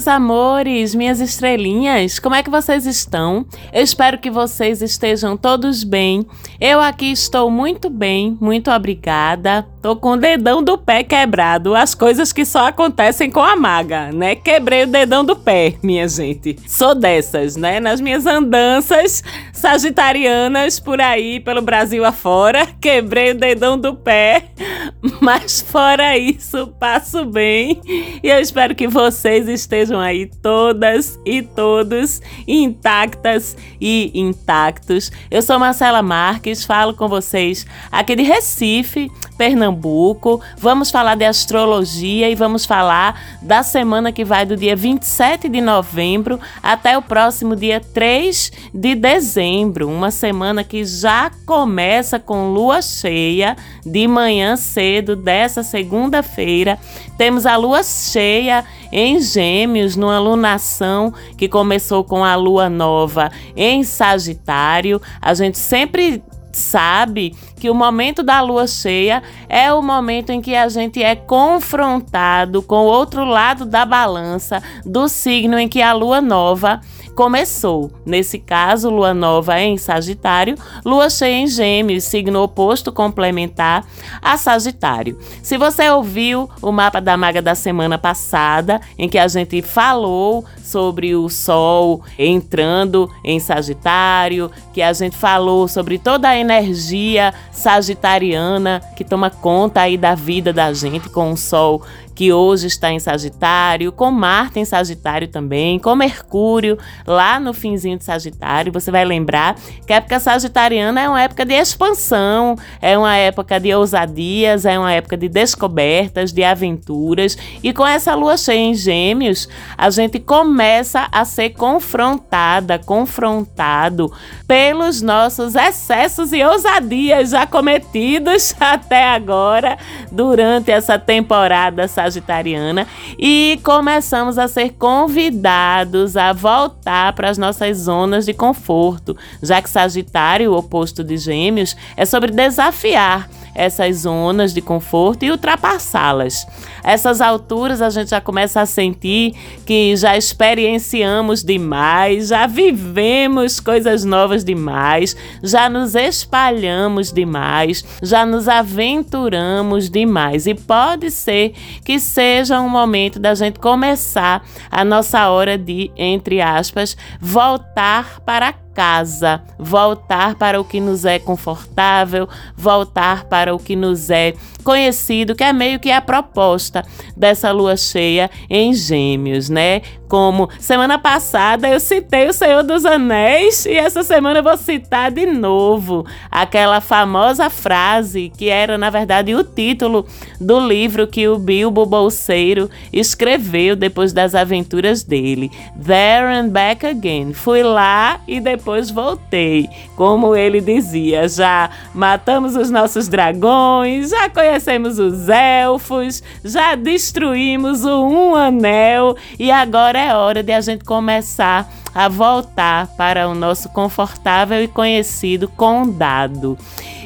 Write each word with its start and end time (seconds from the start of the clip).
meus 0.00 0.08
amores, 0.08 0.94
minhas 0.94 1.20
estrelinhas, 1.20 2.18
como 2.18 2.34
é 2.34 2.42
que 2.42 2.48
vocês 2.48 2.86
estão? 2.86 3.44
Eu 3.70 3.82
espero 3.82 4.18
que 4.18 4.30
vocês 4.30 4.80
estejam 4.80 5.36
todos 5.36 5.84
bem. 5.84 6.26
Eu 6.60 6.78
aqui 6.78 7.10
estou 7.10 7.50
muito 7.50 7.88
bem, 7.88 8.36
muito 8.38 8.70
obrigada. 8.70 9.66
Tô 9.80 9.96
com 9.96 10.10
o 10.10 10.16
dedão 10.18 10.62
do 10.62 10.76
pé 10.76 11.02
quebrado, 11.02 11.74
as 11.74 11.94
coisas 11.94 12.34
que 12.34 12.44
só 12.44 12.66
acontecem 12.66 13.30
com 13.30 13.40
a 13.40 13.56
maga, 13.56 14.12
né? 14.12 14.34
Quebrei 14.34 14.82
o 14.82 14.86
dedão 14.86 15.24
do 15.24 15.34
pé, 15.34 15.76
minha 15.82 16.06
gente. 16.06 16.58
Sou 16.68 16.94
dessas, 16.94 17.56
né? 17.56 17.80
Nas 17.80 17.98
minhas 17.98 18.26
andanças 18.26 19.24
sagitarianas 19.54 20.78
por 20.78 21.00
aí, 21.00 21.40
pelo 21.40 21.62
Brasil 21.62 22.04
afora, 22.04 22.66
quebrei 22.78 23.30
o 23.30 23.38
dedão 23.38 23.78
do 23.78 23.94
pé, 23.94 24.50
mas 25.20 25.62
fora 25.62 26.18
isso, 26.18 26.66
passo 26.78 27.24
bem. 27.24 27.80
E 28.22 28.28
eu 28.28 28.38
espero 28.38 28.74
que 28.74 28.86
vocês 28.86 29.48
estejam 29.48 29.98
aí 29.98 30.26
todas 30.42 31.18
e 31.24 31.40
todos 31.40 32.20
intactas 32.46 33.56
e 33.80 34.10
intactos. 34.14 35.10
Eu 35.30 35.40
sou 35.40 35.58
Marcela 35.58 36.02
Marques, 36.02 36.49
falo 36.54 36.94
com 36.94 37.08
vocês 37.08 37.64
aqui 37.90 38.16
de 38.16 38.22
Recife, 38.22 39.10
Pernambuco. 39.38 40.40
Vamos 40.58 40.90
falar 40.90 41.14
de 41.14 41.24
astrologia 41.24 42.28
e 42.28 42.34
vamos 42.34 42.66
falar 42.66 43.38
da 43.40 43.62
semana 43.62 44.12
que 44.12 44.24
vai 44.24 44.44
do 44.44 44.56
dia 44.56 44.74
27 44.74 45.48
de 45.48 45.60
novembro 45.60 46.38
até 46.62 46.98
o 46.98 47.02
próximo 47.02 47.54
dia 47.54 47.80
3 47.80 48.52
de 48.74 48.94
dezembro. 48.94 49.88
Uma 49.88 50.10
semana 50.10 50.64
que 50.64 50.84
já 50.84 51.30
começa 51.46 52.18
com 52.18 52.52
lua 52.52 52.82
cheia 52.82 53.56
de 53.86 54.06
manhã 54.08 54.56
cedo 54.56 55.14
dessa 55.14 55.62
segunda-feira. 55.62 56.78
Temos 57.16 57.46
a 57.46 57.56
lua 57.56 57.82
cheia 57.82 58.64
em 58.92 59.20
Gêmeos, 59.20 59.96
numa 59.96 60.18
lunação 60.18 61.12
que 61.36 61.48
começou 61.48 62.02
com 62.02 62.24
a 62.24 62.34
lua 62.34 62.68
nova 62.68 63.30
em 63.56 63.84
Sagitário. 63.84 65.00
A 65.20 65.32
gente 65.34 65.58
sempre 65.58 66.22
sabe 66.52 67.34
que 67.56 67.70
o 67.70 67.74
momento 67.74 68.22
da 68.22 68.40
lua 68.40 68.66
cheia 68.66 69.22
é 69.48 69.72
o 69.72 69.82
momento 69.82 70.30
em 70.30 70.40
que 70.40 70.54
a 70.54 70.68
gente 70.68 71.02
é 71.02 71.14
confrontado 71.14 72.62
com 72.62 72.76
o 72.76 72.86
outro 72.86 73.24
lado 73.24 73.64
da 73.64 73.84
balança 73.84 74.62
do 74.84 75.08
signo 75.08 75.58
em 75.58 75.68
que 75.68 75.82
a 75.82 75.92
lua 75.92 76.20
nova 76.20 76.80
começou. 77.14 77.90
Nesse 78.04 78.38
caso, 78.38 78.90
lua 78.90 79.12
nova 79.12 79.60
em 79.60 79.76
Sagitário, 79.76 80.56
lua 80.84 81.10
cheia 81.10 81.34
em 81.34 81.46
Gêmeos, 81.46 82.04
signo 82.04 82.42
oposto 82.42 82.92
complementar 82.92 83.84
a 84.22 84.36
Sagitário. 84.36 85.18
Se 85.42 85.56
você 85.56 85.88
ouviu 85.90 86.48
o 86.62 86.72
mapa 86.72 87.00
da 87.00 87.16
maga 87.16 87.42
da 87.42 87.54
semana 87.54 87.98
passada, 87.98 88.80
em 88.98 89.08
que 89.08 89.18
a 89.18 89.28
gente 89.28 89.62
falou 89.62 90.44
sobre 90.62 91.14
o 91.14 91.28
Sol 91.28 92.02
entrando 92.18 93.10
em 93.24 93.40
Sagitário, 93.40 94.50
que 94.72 94.80
a 94.80 94.92
gente 94.92 95.16
falou 95.16 95.66
sobre 95.68 95.98
toda 95.98 96.28
a 96.28 96.38
energia 96.38 97.34
sagitariana 97.50 98.80
que 98.96 99.04
toma 99.04 99.30
conta 99.30 99.82
aí 99.82 99.96
da 99.96 100.14
vida 100.14 100.52
da 100.52 100.72
gente 100.72 101.08
com 101.08 101.32
o 101.32 101.36
Sol 101.36 101.82
que 102.20 102.34
hoje 102.34 102.66
está 102.66 102.92
em 102.92 102.98
Sagitário, 102.98 103.90
com 103.90 104.10
Marte 104.10 104.60
em 104.60 104.64
Sagitário 104.66 105.26
também, 105.26 105.78
com 105.78 105.96
Mercúrio 105.96 106.76
lá 107.06 107.40
no 107.40 107.54
finzinho 107.54 107.96
de 107.96 108.04
Sagitário. 108.04 108.70
Você 108.74 108.90
vai 108.90 109.06
lembrar 109.06 109.56
que 109.86 109.92
a 109.94 109.96
época 109.96 110.20
sagitariana 110.20 111.00
é 111.00 111.08
uma 111.08 111.22
época 111.22 111.46
de 111.46 111.54
expansão, 111.54 112.56
é 112.78 112.98
uma 112.98 113.16
época 113.16 113.58
de 113.58 113.72
ousadias, 113.72 114.66
é 114.66 114.78
uma 114.78 114.92
época 114.92 115.16
de 115.16 115.30
descobertas, 115.30 116.30
de 116.30 116.44
aventuras. 116.44 117.38
E 117.62 117.72
com 117.72 117.86
essa 117.86 118.14
lua 118.14 118.36
cheia 118.36 118.58
em 118.58 118.74
Gêmeos, 118.74 119.48
a 119.78 119.88
gente 119.88 120.18
começa 120.18 121.08
a 121.10 121.24
ser 121.24 121.54
confrontada, 121.54 122.78
confrontado 122.78 124.12
pelos 124.46 125.00
nossos 125.00 125.54
excessos 125.54 126.34
e 126.34 126.44
ousadias 126.44 127.30
já 127.30 127.46
cometidos 127.46 128.54
até 128.60 129.08
agora 129.08 129.78
durante 130.12 130.70
essa 130.70 130.98
temporada 130.98 131.88
sagitariana 131.88 132.09
sagitariana 132.10 132.86
e 133.18 133.58
começamos 133.62 134.36
a 134.38 134.48
ser 134.48 134.70
convidados 134.70 136.16
a 136.16 136.32
voltar 136.32 137.12
para 137.12 137.30
as 137.30 137.38
nossas 137.38 137.78
zonas 137.78 138.26
de 138.26 138.34
conforto, 138.34 139.16
já 139.42 139.62
que 139.62 139.70
Sagitário, 139.70 140.52
o 140.52 140.56
oposto 140.56 141.04
de 141.04 141.16
Gêmeos, 141.16 141.76
é 141.96 142.04
sobre 142.04 142.32
desafiar 142.32 143.28
essas 143.54 143.98
zonas 143.98 144.52
de 144.52 144.60
conforto 144.60 145.24
e 145.24 145.30
ultrapassá-las. 145.30 146.46
Essas 146.82 147.20
alturas 147.20 147.82
a 147.82 147.90
gente 147.90 148.10
já 148.10 148.20
começa 148.20 148.60
a 148.60 148.66
sentir 148.66 149.34
que 149.64 149.96
já 149.96 150.16
experienciamos 150.16 151.42
demais, 151.42 152.28
já 152.28 152.46
vivemos 152.46 153.60
coisas 153.60 154.04
novas 154.04 154.44
demais, 154.44 155.16
já 155.42 155.68
nos 155.68 155.94
espalhamos 155.94 157.12
demais, 157.12 157.84
já 158.02 158.24
nos 158.24 158.48
aventuramos 158.48 159.90
demais. 159.90 160.46
E 160.46 160.54
pode 160.54 161.10
ser 161.10 161.52
que 161.84 161.98
seja 161.98 162.60
um 162.60 162.68
momento 162.68 163.18
da 163.18 163.34
gente 163.34 163.58
começar 163.58 164.44
a 164.70 164.84
nossa 164.84 165.28
hora 165.28 165.58
de, 165.58 165.90
entre 165.96 166.40
aspas, 166.40 166.96
voltar 167.20 168.20
para 168.20 168.52
casa, 168.74 169.42
voltar 169.58 170.36
para 170.36 170.60
o 170.60 170.64
que 170.64 170.80
nos 170.80 171.04
é 171.04 171.18
confortável, 171.18 172.28
voltar 172.56 173.24
para 173.24 173.54
o 173.54 173.58
que 173.58 173.74
nos 173.74 174.10
é 174.10 174.34
conhecido, 174.62 175.34
que 175.34 175.44
é 175.44 175.52
meio 175.52 175.80
que 175.80 175.90
a 175.90 176.00
proposta 176.00 176.69
dessa 177.16 177.50
lua 177.50 177.76
cheia 177.76 178.30
em 178.48 178.72
Gêmeos, 178.72 179.48
né? 179.48 179.82
Como 180.10 180.50
semana 180.58 180.98
passada 180.98 181.68
eu 181.68 181.78
citei 181.78 182.28
o 182.28 182.32
Senhor 182.32 182.64
dos 182.64 182.84
Anéis 182.84 183.64
e 183.64 183.76
essa 183.76 184.02
semana 184.02 184.40
eu 184.40 184.42
vou 184.42 184.56
citar 184.56 185.08
de 185.12 185.24
novo 185.24 186.04
aquela 186.28 186.80
famosa 186.80 187.48
frase 187.48 188.32
que 188.36 188.48
era, 188.48 188.76
na 188.76 188.90
verdade, 188.90 189.32
o 189.36 189.44
título 189.44 190.04
do 190.40 190.58
livro 190.58 191.06
que 191.06 191.28
o 191.28 191.38
Bilbo 191.38 191.86
Bolseiro 191.86 192.68
escreveu 192.92 193.76
depois 193.76 194.12
das 194.12 194.34
aventuras 194.34 195.04
dele. 195.04 195.48
There 195.80 196.26
and 196.26 196.48
Back 196.48 196.84
Again. 196.84 197.32
Fui 197.32 197.62
lá 197.62 198.18
e 198.26 198.40
depois 198.40 198.90
voltei. 198.90 199.68
Como 199.94 200.34
ele 200.34 200.60
dizia, 200.60 201.28
já 201.28 201.70
matamos 201.94 202.56
os 202.56 202.68
nossos 202.68 203.06
dragões, 203.06 204.10
já 204.10 204.28
conhecemos 204.28 204.98
os 204.98 205.28
elfos, 205.28 206.20
já 206.44 206.74
destruímos 206.74 207.84
o 207.84 208.08
Um 208.08 208.34
Anel 208.34 209.16
e 209.38 209.52
agora 209.52 209.99
é 210.00 210.14
hora 210.14 210.42
de 210.42 210.52
a 210.52 210.60
gente 210.60 210.82
começar 210.84 211.70
a 211.94 212.08
voltar 212.08 212.86
para 212.96 213.28
o 213.28 213.34
nosso 213.34 213.68
confortável 213.68 214.62
e 214.62 214.68
conhecido 214.68 215.46
condado. 215.48 216.56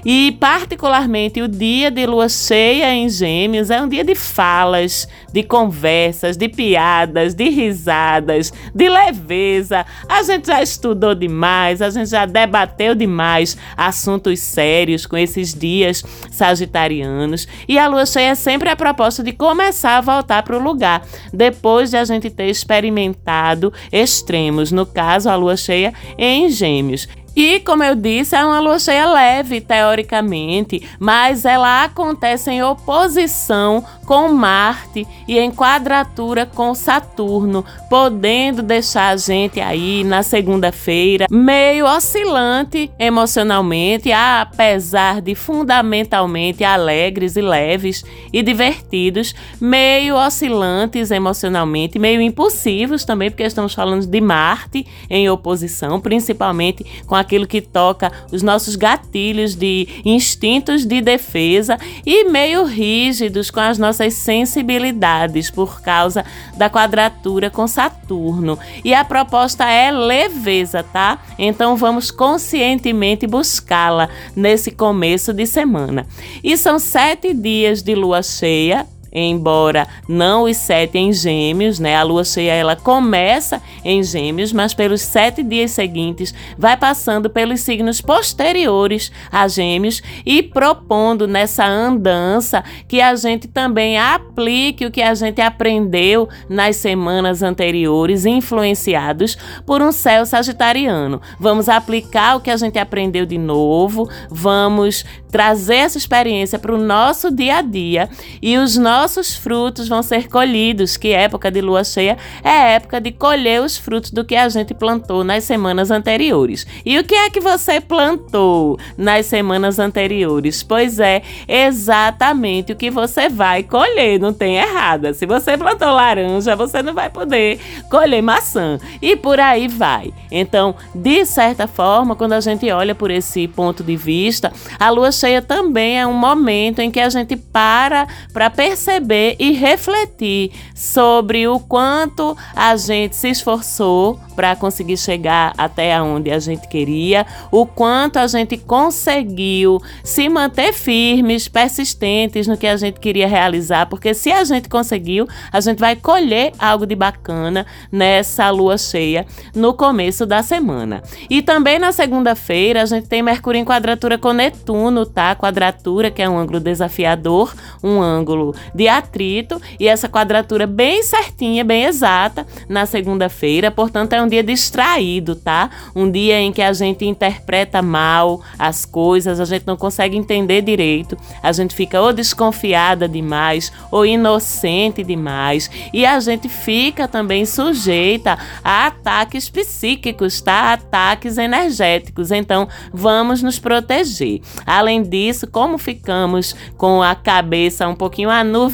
E, 0.05 0.37
particularmente, 0.39 1.41
o 1.41 1.49
dia 1.49 1.91
de 1.91 2.05
lua 2.05 2.29
cheia 2.29 2.93
em 2.93 3.09
Gêmeos 3.09 3.71
é 3.71 3.81
um 3.81 3.89
dia 3.89 4.05
de 4.05 4.15
falas, 4.15 5.09
de 5.33 5.43
conversas, 5.43 6.37
de 6.37 6.47
piadas, 6.47 7.35
de 7.35 7.49
risadas, 7.49 8.53
de 8.75 8.89
leveza. 8.89 9.87
A 10.07 10.23
gente 10.23 10.49
já 10.49 10.63
estudou 10.63 11.15
demais, 11.15 11.81
a 11.81 11.89
gente 11.89 12.11
já 12.11 12.27
debateu 12.27 12.95
demais 12.95 13.57
assuntos 13.77 14.41
sérios 14.41 15.07
com 15.07 15.17
esses 15.17 15.55
dias 15.55 16.05
sagitarianos. 16.31 17.49
E 17.67 17.79
a 17.79 17.89
lua 17.89 18.05
cheia 18.05 18.31
é 18.31 18.35
sempre 18.35 18.69
a 18.69 18.77
proposta 18.77 19.23
de 19.23 19.33
começar 19.33 19.97
a 19.97 20.03
voltar 20.03 20.43
para 20.43 20.57
o 20.57 20.63
lugar, 20.63 21.03
depois 21.33 21.91
de 21.91 21.97
a 21.97 22.05
gente 22.05 22.29
ter 22.29 22.49
experimentado 22.49 23.73
extremos, 23.91 24.71
no 24.71 24.85
caso, 24.85 25.31
a 25.31 25.37
lua 25.37 25.57
cheia 25.57 25.95
em 26.19 26.51
Gêmeos. 26.51 27.09
E, 27.37 27.61
como 27.61 27.83
eu 27.83 27.95
disse, 27.95 28.37
é 28.37 28.45
uma 28.45 28.61
lua 28.61 28.79
cheia 28.79 29.07
leve, 29.07 29.61
teoricamente, 29.61 30.89
mas 30.99 31.45
ela 31.45 31.85
acontece 31.85 32.51
em 32.51 32.63
oposição 32.63 33.85
com 34.05 34.29
Marte 34.29 35.07
e 35.27 35.39
em 35.39 35.51
quadratura 35.51 36.47
com 36.47 36.75
Saturno, 36.75 37.65
podendo 37.89 38.63
deixar 38.63 39.09
a 39.09 39.17
gente 39.17 39.61
aí 39.61 40.05
na 40.05 40.23
segunda-feira 40.23 41.27
meio 41.31 41.87
oscilante 41.87 42.91
emocionalmente, 42.99 44.13
apesar 44.13 45.21
de 45.21 45.35
fundamentalmente 45.35 46.63
alegres 46.63 47.37
e 47.37 47.41
leves 47.41 48.05
e 48.33 48.43
divertidos, 48.43 49.35
meio 49.61 50.17
oscilantes 50.17 51.11
emocionalmente, 51.11 51.99
meio 51.99 52.21
impulsivos 52.21 53.05
também, 53.05 53.31
porque 53.31 53.43
estamos 53.43 53.75
falando 53.75 54.07
de 54.07 54.21
Marte 54.21 54.87
em 55.09 55.29
oposição, 55.31 56.01
principalmente 56.01 56.85
com 57.07 57.15
aquilo 57.15 57.47
que 57.47 57.61
toca 57.61 58.13
os 58.31 58.43
nossos 58.43 58.77
gatilhos 58.77 59.55
de 59.55 59.89
instintos 60.05 60.85
de 60.85 61.01
defesa 61.01 61.79
e 62.05 62.25
meio 62.25 62.65
rígidos 62.65 63.51
com 63.51 63.61
as 63.61 63.79
nossas 63.79 63.94
sensibilidades 64.15 65.51
por 65.51 65.81
causa 65.81 66.25
da 66.57 66.69
quadratura 66.69 67.51
com 67.51 67.67
Saturno. 67.67 68.59
E 68.85 68.93
a 68.95 69.05
proposta 69.05 69.65
é 69.71 69.91
leveza, 69.91 70.83
tá? 70.83 71.19
Então 71.39 71.77
vamos 71.77 72.11
conscientemente 72.11 73.27
buscá-la 73.27 74.09
nesse 74.35 74.71
começo 74.71 75.33
de 75.33 75.47
semana. 75.47 76.07
E 76.43 76.57
são 76.57 76.79
sete 76.79 77.33
dias 77.33 77.83
de 77.83 77.95
lua 77.95 78.23
cheia 78.23 78.87
embora 79.15 79.87
não 80.09 80.43
os 80.43 80.57
sete 80.57 80.99
em 80.99 81.13
gêmeos, 81.13 81.79
né? 81.79 81.95
A 81.95 82.03
lua 82.03 82.25
cheia 82.25 82.53
ela 82.53 82.75
começa 82.75 83.63
em 83.85 84.03
gêmeos, 84.03 84.53
mas 84.53 84.75
pelos 84.75 85.03
sete 85.03 85.43
dias 85.43 85.71
seguintes 85.71 86.35
vai 86.59 86.77
passando 86.77 87.31
pelos 87.31 87.61
signos 87.61 88.01
posteriores 88.01 89.13
a 89.31 89.47
gêmeos 89.47 90.03
e 90.27 90.43
propondo 90.43 91.29
nessa 91.29 91.65
andança 91.65 92.65
que 92.89 93.01
a 93.01 93.15
gente 93.15 93.47
também 93.47 93.99
aplique 93.99 94.85
o 94.85 94.91
que 94.91 95.03
a 95.03 95.15
gente 95.15 95.41
aprendeu 95.41 96.29
nas 96.49 96.77
semanas 96.77 97.43
anteriores, 97.43 98.27
influenciados 98.27 99.39
por 99.65 99.81
um 99.81 99.93
céu 99.93 100.27
sagitariano. 100.27 101.21
Vamos 101.39 101.69
aplicar 101.69 102.37
o 102.37 102.41
que 102.41 102.51
a 102.51 102.57
gente 102.57 102.79
aprendeu 102.79 103.25
de 103.25 103.39
novo, 103.39 104.09
vamos 104.29 105.05
trazer 105.31 105.77
essa 105.77 105.99
experiência 105.99 106.59
para 106.59 106.75
o 106.75 106.79
nosso 106.79 107.31
dia 107.31 107.59
a 107.59 107.63
dia 107.63 108.09
e 108.41 108.57
os 108.57 108.77
nossos 108.77 109.04
frutos 109.37 109.87
vão 109.87 110.03
ser 110.03 110.29
colhidos, 110.29 110.97
que 110.97 111.13
época 111.13 111.51
de 111.51 111.61
lua 111.61 111.85
cheia 111.85 112.17
é 112.43 112.75
época 112.75 113.01
de 113.01 113.13
colher 113.13 113.61
os 113.61 113.77
frutos 113.77 114.11
do 114.11 114.25
que 114.25 114.35
a 114.35 114.49
gente 114.49 114.73
plantou 114.73 115.23
nas 115.23 115.45
semanas 115.45 115.91
anteriores. 115.91 116.67
E 116.85 116.99
o 116.99 117.05
que 117.05 117.15
é 117.15 117.29
que 117.29 117.41
você 117.41 117.81
plantou 117.81 118.79
nas 118.97 119.27
semanas 119.27 119.79
anteriores? 119.79 120.63
Pois 120.63 120.99
é, 120.99 121.23
exatamente 121.47 122.73
o 122.73 122.77
que 122.77 122.91
você 122.91 123.29
vai 123.29 123.63
colher, 123.63 124.19
não 124.19 124.33
tem 124.33 124.57
errada. 124.57 125.13
Se 125.13 125.27
você 125.27 125.59
plantou 125.59 125.93
laranja, 125.93 126.57
você 126.57 126.83
não 126.83 126.95
vai 126.95 127.11
poder 127.11 127.61
colher 127.91 128.23
maçã 128.23 128.79
e 129.03 129.15
por 129.17 129.39
aí 129.39 129.69
vai. 129.69 130.13
Então, 130.31 130.75
de 130.95 131.25
certa 131.27 131.67
forma, 131.67 132.17
quando 132.17 132.33
a 132.33 132.41
gente 132.41 132.71
olha 132.71 132.95
por 132.95 133.11
esse 133.11 133.47
ponto 133.47 133.85
de 133.85 133.97
vista, 133.97 134.53
a 134.79 134.89
lua 134.91 135.13
cheia 135.13 135.43
também 135.43 136.01
é 136.01 136.07
um 136.07 136.15
momento 136.15 136.81
em 136.81 136.91
que 136.91 137.01
a 137.01 137.09
gente 137.09 137.37
para 137.37 138.07
para 138.33 138.49
perceber 138.51 138.94
e 139.39 139.53
refletir 139.53 140.53
sobre 140.75 141.49
o 141.49 141.59
quanto 141.59 142.37
a 142.55 142.77
gente 142.77 143.17
se 143.17 143.29
esforçou 143.29 144.21
para 144.35 144.57
conseguir 144.57 144.97
chegar 144.97 145.53
até 145.57 146.01
onde 146.03 146.31
a 146.31 146.39
gente 146.39 146.69
queria, 146.69 147.27
o 147.51 147.65
quanto 147.67 148.19
a 148.19 148.27
gente 148.27 148.57
conseguiu 148.57 149.81
se 150.03 150.29
manter 150.29 150.73
firmes, 150.73 151.49
persistentes 151.49 152.47
no 152.47 152.57
que 152.57 152.67
a 152.67 152.77
gente 152.77 153.01
queria 153.01 153.27
realizar, 153.27 153.87
porque 153.87 154.13
se 154.13 154.31
a 154.31 154.45
gente 154.45 154.69
conseguiu, 154.69 155.29
a 155.53 155.61
gente 155.61 155.79
vai 155.79 155.97
colher 155.97 156.53
algo 156.59 156.87
de 156.87 156.95
bacana 156.95 157.67
nessa 157.91 158.51
lua 158.51 158.77
cheia 158.77 159.27
no 159.55 159.75
começo 159.75 160.27
da 160.27 160.43
semana. 160.43 161.03
E 161.31 161.41
também 161.43 161.79
na 161.79 161.93
segunda-feira 161.93 162.83
a 162.83 162.87
gente 162.87 163.07
tem 163.07 163.23
Mercúrio 163.23 163.61
em 163.61 163.65
quadratura 163.65 164.19
com 164.19 164.33
Netuno, 164.33 165.07
tá? 165.07 165.35
Quadratura, 165.35 166.11
que 166.11 166.23
é 166.23 166.29
um 166.29 166.39
ângulo 166.39 166.61
desafiador, 166.61 167.55
um 167.83 168.01
ângulo 168.01 168.55
de 168.75 168.84
atrito, 168.89 169.61
e 169.79 169.89
essa 169.89 170.09
quadratura 170.09 170.67
bem 170.67 171.03
certinha, 171.03 171.65
bem 171.65 171.85
exata 171.85 172.47
na 172.69 172.87
segunda-feira, 172.87 173.71
portanto 173.71 174.13
é 174.13 174.23
um 174.23 174.29
dia 174.29 174.43
distraído, 174.43 175.35
tá? 175.37 175.71
Um 175.95 176.11
dia 176.11 176.41
em 176.41 176.53
que 176.53 176.63
a 176.63 176.73
gente 176.73 177.05
interpreta 177.05 177.83
mal 177.83 178.41
as 178.59 178.85
coisas, 178.85 179.41
a 179.41 179.45
gente 179.45 179.67
não 179.67 179.77
consegue 179.77 180.17
entender 180.17 180.63
direito, 180.63 181.17
a 181.43 181.53
gente 181.53 181.75
fica 181.75 182.01
ou 182.01 182.13
desconfiada 182.13 183.09
demais 183.09 183.73
ou 183.91 184.05
inocente 184.05 185.03
demais, 185.03 185.71
e 185.93 186.05
a 186.05 186.19
gente 186.21 186.49
fica 186.49 187.09
também 187.09 187.45
sujeita 187.45 188.39
a 188.63 188.87
ataques 188.87 189.49
psíquicos, 189.49 190.41
tá? 190.41 190.73
Ataques 190.73 191.39
energéticos. 191.39 192.31
Então, 192.31 192.69
vamos 192.93 193.43
nos 193.43 193.59
proteger. 193.59 194.41
Além 194.67 195.03
disso, 195.03 195.47
como 195.47 195.79
ficamos 195.79 196.55
com 196.77 197.03
a 197.03 197.15
cabeça 197.15 197.87
um 197.89 197.95
pouquinho 197.95 198.31
anuviada, 198.31 198.74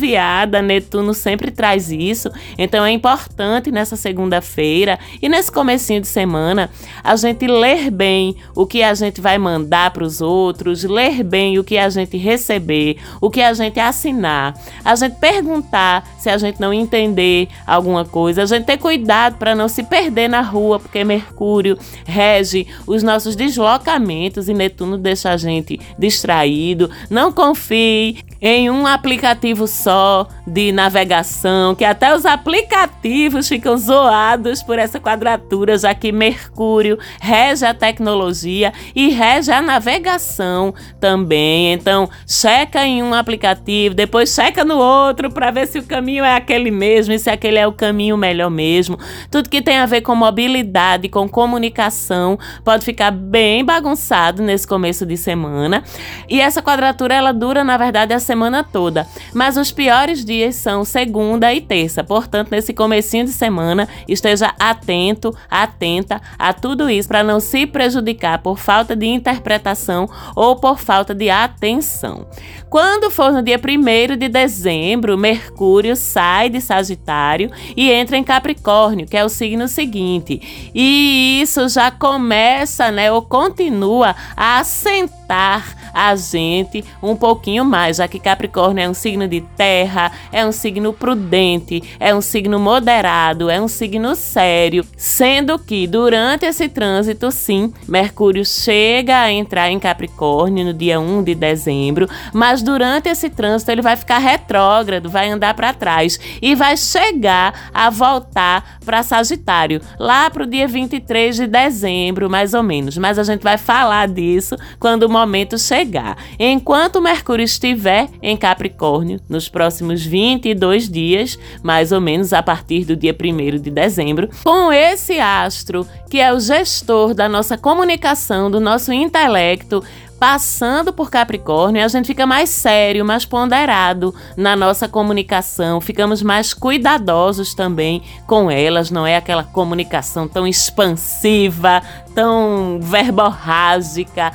Netuno 0.62 1.14
sempre 1.14 1.50
traz 1.50 1.90
isso. 1.90 2.30
Então, 2.58 2.84
é 2.84 2.90
importante 2.90 3.70
nessa 3.70 3.96
segunda-feira 3.96 4.98
e 5.20 5.28
nesse 5.28 5.50
comecinho 5.50 6.00
de 6.00 6.06
semana 6.06 6.70
a 7.02 7.16
gente 7.16 7.46
ler 7.46 7.90
bem 7.90 8.36
o 8.54 8.66
que 8.66 8.82
a 8.82 8.94
gente 8.94 9.20
vai 9.20 9.38
mandar 9.38 9.90
para 9.90 10.04
os 10.04 10.20
outros, 10.20 10.84
ler 10.84 11.22
bem 11.22 11.58
o 11.58 11.64
que 11.64 11.78
a 11.78 11.88
gente 11.88 12.16
receber, 12.16 12.96
o 13.20 13.30
que 13.30 13.40
a 13.40 13.52
gente 13.52 13.78
assinar, 13.78 14.54
a 14.84 14.94
gente 14.94 15.16
perguntar 15.16 16.08
se 16.18 16.28
a 16.28 16.38
gente 16.38 16.60
não 16.60 16.72
entender 16.72 17.48
alguma 17.66 18.04
coisa, 18.04 18.42
a 18.42 18.46
gente 18.46 18.64
ter 18.64 18.78
cuidado 18.78 19.36
para 19.36 19.54
não 19.54 19.68
se 19.68 19.82
perder 19.82 20.28
na 20.28 20.40
rua, 20.40 20.78
porque 20.78 21.04
Mercúrio 21.04 21.78
rege 22.04 22.66
os 22.86 23.02
nossos 23.02 23.36
deslocamentos 23.36 24.48
e 24.48 24.54
Netuno 24.54 24.98
deixa 24.98 25.30
a 25.30 25.36
gente 25.36 25.80
distraído. 25.98 26.90
Não 27.08 27.32
confie 27.32 28.18
em 28.40 28.70
um 28.70 28.86
aplicativo 28.86 29.66
só 29.66 30.26
de 30.50 30.72
navegação, 30.72 31.76
que 31.76 31.84
até 31.84 32.14
os 32.14 32.26
aplicativos 32.26 33.48
ficam 33.48 33.76
zoados 33.76 34.64
por 34.64 34.80
essa 34.80 34.98
quadratura, 34.98 35.78
já 35.78 35.94
que 35.94 36.10
Mercúrio 36.10 36.98
rege 37.20 37.64
a 37.64 37.72
tecnologia 37.72 38.72
e 38.94 39.10
rege 39.10 39.52
a 39.52 39.62
navegação 39.62 40.74
também. 40.98 41.72
Então, 41.72 42.10
checa 42.26 42.84
em 42.84 43.00
um 43.00 43.14
aplicativo, 43.14 43.94
depois 43.94 44.34
checa 44.34 44.64
no 44.64 44.76
outro 44.76 45.30
para 45.30 45.52
ver 45.52 45.68
se 45.68 45.78
o 45.78 45.84
caminho 45.84 46.24
é 46.24 46.34
aquele 46.34 46.70
mesmo 46.72 47.14
e 47.14 47.18
se 47.18 47.30
aquele 47.30 47.58
é 47.58 47.66
o 47.66 47.72
caminho 47.72 48.16
melhor 48.16 48.50
mesmo. 48.50 48.98
Tudo 49.30 49.48
que 49.48 49.62
tem 49.62 49.78
a 49.78 49.86
ver 49.86 50.00
com 50.00 50.16
mobilidade, 50.16 51.08
com 51.08 51.28
comunicação, 51.28 52.36
pode 52.64 52.84
ficar 52.84 53.12
bem 53.12 53.64
bagunçado 53.64 54.42
nesse 54.42 54.66
começo 54.66 55.06
de 55.06 55.16
semana. 55.16 55.84
E 56.28 56.40
essa 56.40 56.60
quadratura 56.60 57.14
ela 57.14 57.32
dura, 57.32 57.62
na 57.62 57.76
verdade, 57.76 58.12
a 58.12 58.18
semana 58.18 58.64
toda, 58.64 59.06
mas 59.32 59.56
os 59.56 59.70
piores 59.70 60.24
dias 60.24 60.39
são 60.52 60.84
segunda 60.84 61.52
e 61.52 61.60
terça. 61.60 62.02
Portanto, 62.02 62.50
nesse 62.50 62.72
comecinho 62.72 63.24
de 63.24 63.32
semana, 63.32 63.88
esteja 64.08 64.54
atento, 64.58 65.34
atenta 65.50 66.20
a 66.38 66.52
tudo 66.52 66.88
isso 66.88 67.08
para 67.08 67.22
não 67.22 67.40
se 67.40 67.66
prejudicar 67.66 68.38
por 68.38 68.58
falta 68.58 68.96
de 68.96 69.06
interpretação 69.06 70.08
ou 70.34 70.56
por 70.56 70.78
falta 70.78 71.14
de 71.14 71.30
atenção. 71.30 72.26
Quando 72.68 73.10
for 73.10 73.32
no 73.32 73.42
dia 73.42 73.58
1 73.58 74.16
de 74.16 74.28
dezembro, 74.28 75.18
Mercúrio 75.18 75.96
sai 75.96 76.48
de 76.48 76.60
Sagitário 76.60 77.50
e 77.76 77.90
entra 77.90 78.16
em 78.16 78.24
Capricórnio, 78.24 79.06
que 79.06 79.16
é 79.16 79.24
o 79.24 79.28
signo 79.28 79.66
seguinte. 79.66 80.70
E 80.74 81.40
isso 81.42 81.68
já 81.68 81.90
começa, 81.90 82.90
né, 82.90 83.10
ou 83.10 83.22
continua 83.22 84.14
a 84.36 84.60
assentar 84.60 85.79
a 85.92 86.14
gente 86.16 86.84
um 87.02 87.16
pouquinho 87.16 87.64
mais, 87.64 87.96
já 87.96 88.08
que 88.08 88.18
Capricórnio 88.18 88.84
é 88.84 88.88
um 88.88 88.94
signo 88.94 89.26
de 89.26 89.40
terra, 89.56 90.12
é 90.32 90.44
um 90.44 90.52
signo 90.52 90.92
prudente, 90.92 91.82
é 91.98 92.14
um 92.14 92.20
signo 92.20 92.58
moderado, 92.58 93.50
é 93.50 93.60
um 93.60 93.68
signo 93.68 94.14
sério, 94.14 94.84
sendo 94.96 95.58
que 95.58 95.86
durante 95.86 96.46
esse 96.46 96.68
trânsito, 96.68 97.30
sim, 97.30 97.72
Mercúrio 97.88 98.44
chega 98.44 99.20
a 99.20 99.32
entrar 99.32 99.70
em 99.70 99.78
Capricórnio 99.78 100.64
no 100.64 100.72
dia 100.72 101.00
1 101.00 101.22
de 101.22 101.34
dezembro, 101.34 102.08
mas 102.32 102.62
durante 102.62 103.08
esse 103.08 103.28
trânsito 103.28 103.70
ele 103.70 103.82
vai 103.82 103.96
ficar 103.96 104.18
retrógrado, 104.18 105.10
vai 105.10 105.30
andar 105.30 105.54
para 105.54 105.72
trás 105.72 106.18
e 106.40 106.54
vai 106.54 106.76
chegar 106.76 107.70
a 107.74 107.90
voltar 107.90 108.78
para 108.84 109.02
Sagitário, 109.02 109.80
lá 109.98 110.30
para 110.30 110.44
o 110.44 110.46
dia 110.46 110.68
23 110.68 111.36
de 111.36 111.46
dezembro, 111.46 112.30
mais 112.30 112.54
ou 112.54 112.62
menos. 112.62 112.96
Mas 112.96 113.18
a 113.18 113.24
gente 113.24 113.42
vai 113.42 113.58
falar 113.58 114.08
disso 114.08 114.56
quando 114.78 115.04
o 115.04 115.10
momento 115.10 115.58
chegar 115.58 115.79
chegar. 115.80 116.16
Enquanto 116.38 117.00
Mercúrio 117.00 117.44
estiver 117.44 118.08
em 118.22 118.36
Capricórnio, 118.36 119.18
nos 119.28 119.48
próximos 119.48 120.04
22 120.04 120.88
dias, 120.88 121.38
mais 121.62 121.90
ou 121.90 122.00
menos 122.00 122.32
a 122.32 122.42
partir 122.42 122.84
do 122.84 122.94
dia 122.94 123.16
1 123.18 123.58
de 123.58 123.70
dezembro, 123.70 124.28
com 124.44 124.72
esse 124.72 125.18
astro, 125.18 125.86
que 126.10 126.20
é 126.20 126.32
o 126.32 126.40
gestor 126.40 127.14
da 127.14 127.28
nossa 127.28 127.56
comunicação, 127.56 128.50
do 128.50 128.60
nosso 128.60 128.92
intelecto, 128.92 129.82
passando 130.18 130.92
por 130.92 131.10
Capricórnio, 131.10 131.82
a 131.82 131.88
gente 131.88 132.04
fica 132.04 132.26
mais 132.26 132.50
sério, 132.50 133.06
mais 133.06 133.24
ponderado 133.24 134.14
na 134.36 134.54
nossa 134.54 134.86
comunicação, 134.86 135.80
ficamos 135.80 136.20
mais 136.20 136.52
cuidadosos 136.52 137.54
também 137.54 138.02
com 138.26 138.50
elas, 138.50 138.90
não 138.90 139.06
é 139.06 139.16
aquela 139.16 139.44
comunicação 139.44 140.28
tão 140.28 140.46
expansiva, 140.46 141.82
tão 142.14 142.78
verborrágica, 142.82 144.30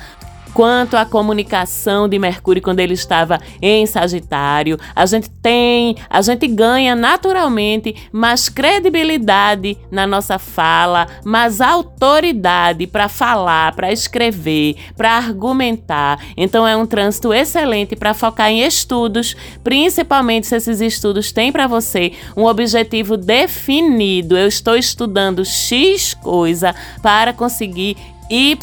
quanto 0.56 0.96
à 0.96 1.06
comunicação 1.06 2.08
de 2.08 2.18
Mercúrio 2.18 2.62
quando 2.62 2.80
ele 2.80 2.94
estava 2.94 3.42
em 3.62 3.86
Sagitário. 3.86 4.80
A 4.96 5.06
gente 5.06 5.30
tem, 5.30 5.98
a 6.10 6.22
gente 6.22 6.48
ganha 6.48 6.96
naturalmente 6.96 7.94
mais 8.10 8.48
credibilidade 8.48 9.78
na 9.92 10.08
nossa 10.08 10.40
fala, 10.40 11.08
mais 11.26 11.60
autoridade 11.60 12.88
para 12.88 13.10
falar, 13.10 13.76
para 13.76 13.92
escrever, 13.92 14.78
para 14.96 15.12
argumentar. 15.12 16.24
Então 16.38 16.66
é 16.66 16.76
um 16.76 16.86
trânsito 16.86 17.34
excelente 17.34 17.94
para 17.94 18.14
focar 18.14 18.50
em 18.50 18.62
estudos, 18.62 19.36
principalmente 19.62 20.48
se 20.48 20.56
esses 20.56 20.80
estudos 20.80 21.34
têm 21.34 21.52
para 21.52 21.68
você 21.68 22.14
um 22.36 22.46
objetivo 22.46 23.18
definido. 23.18 24.38
Eu 24.38 24.48
estou 24.48 24.78
estudando 24.78 25.44
X 25.44 26.14
coisa 26.14 26.74
para 27.02 27.34
conseguir 27.34 27.98
Y 28.30 28.58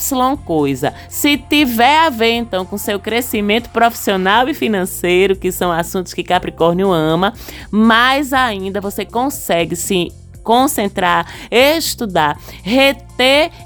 coisa. 0.45 0.93
Se 1.09 1.37
tiver 1.37 1.99
a 1.99 2.11
ver 2.11 2.33
então 2.33 2.65
com 2.65 2.77
seu 2.77 2.99
crescimento 2.99 3.71
profissional 3.71 4.49
e 4.49 4.55
financeiro, 4.55 5.37
que 5.37 5.53
são 5.53 5.71
assuntos 5.71 6.13
que 6.13 6.23
Capricórnio 6.23 6.91
ama, 6.91 7.33
mais 7.71 8.33
ainda 8.33 8.81
você 8.81 9.05
consegue 9.05 9.77
se 9.77 10.13
concentrar, 10.43 11.27
estudar, 11.51 12.39
reter 12.63 13.12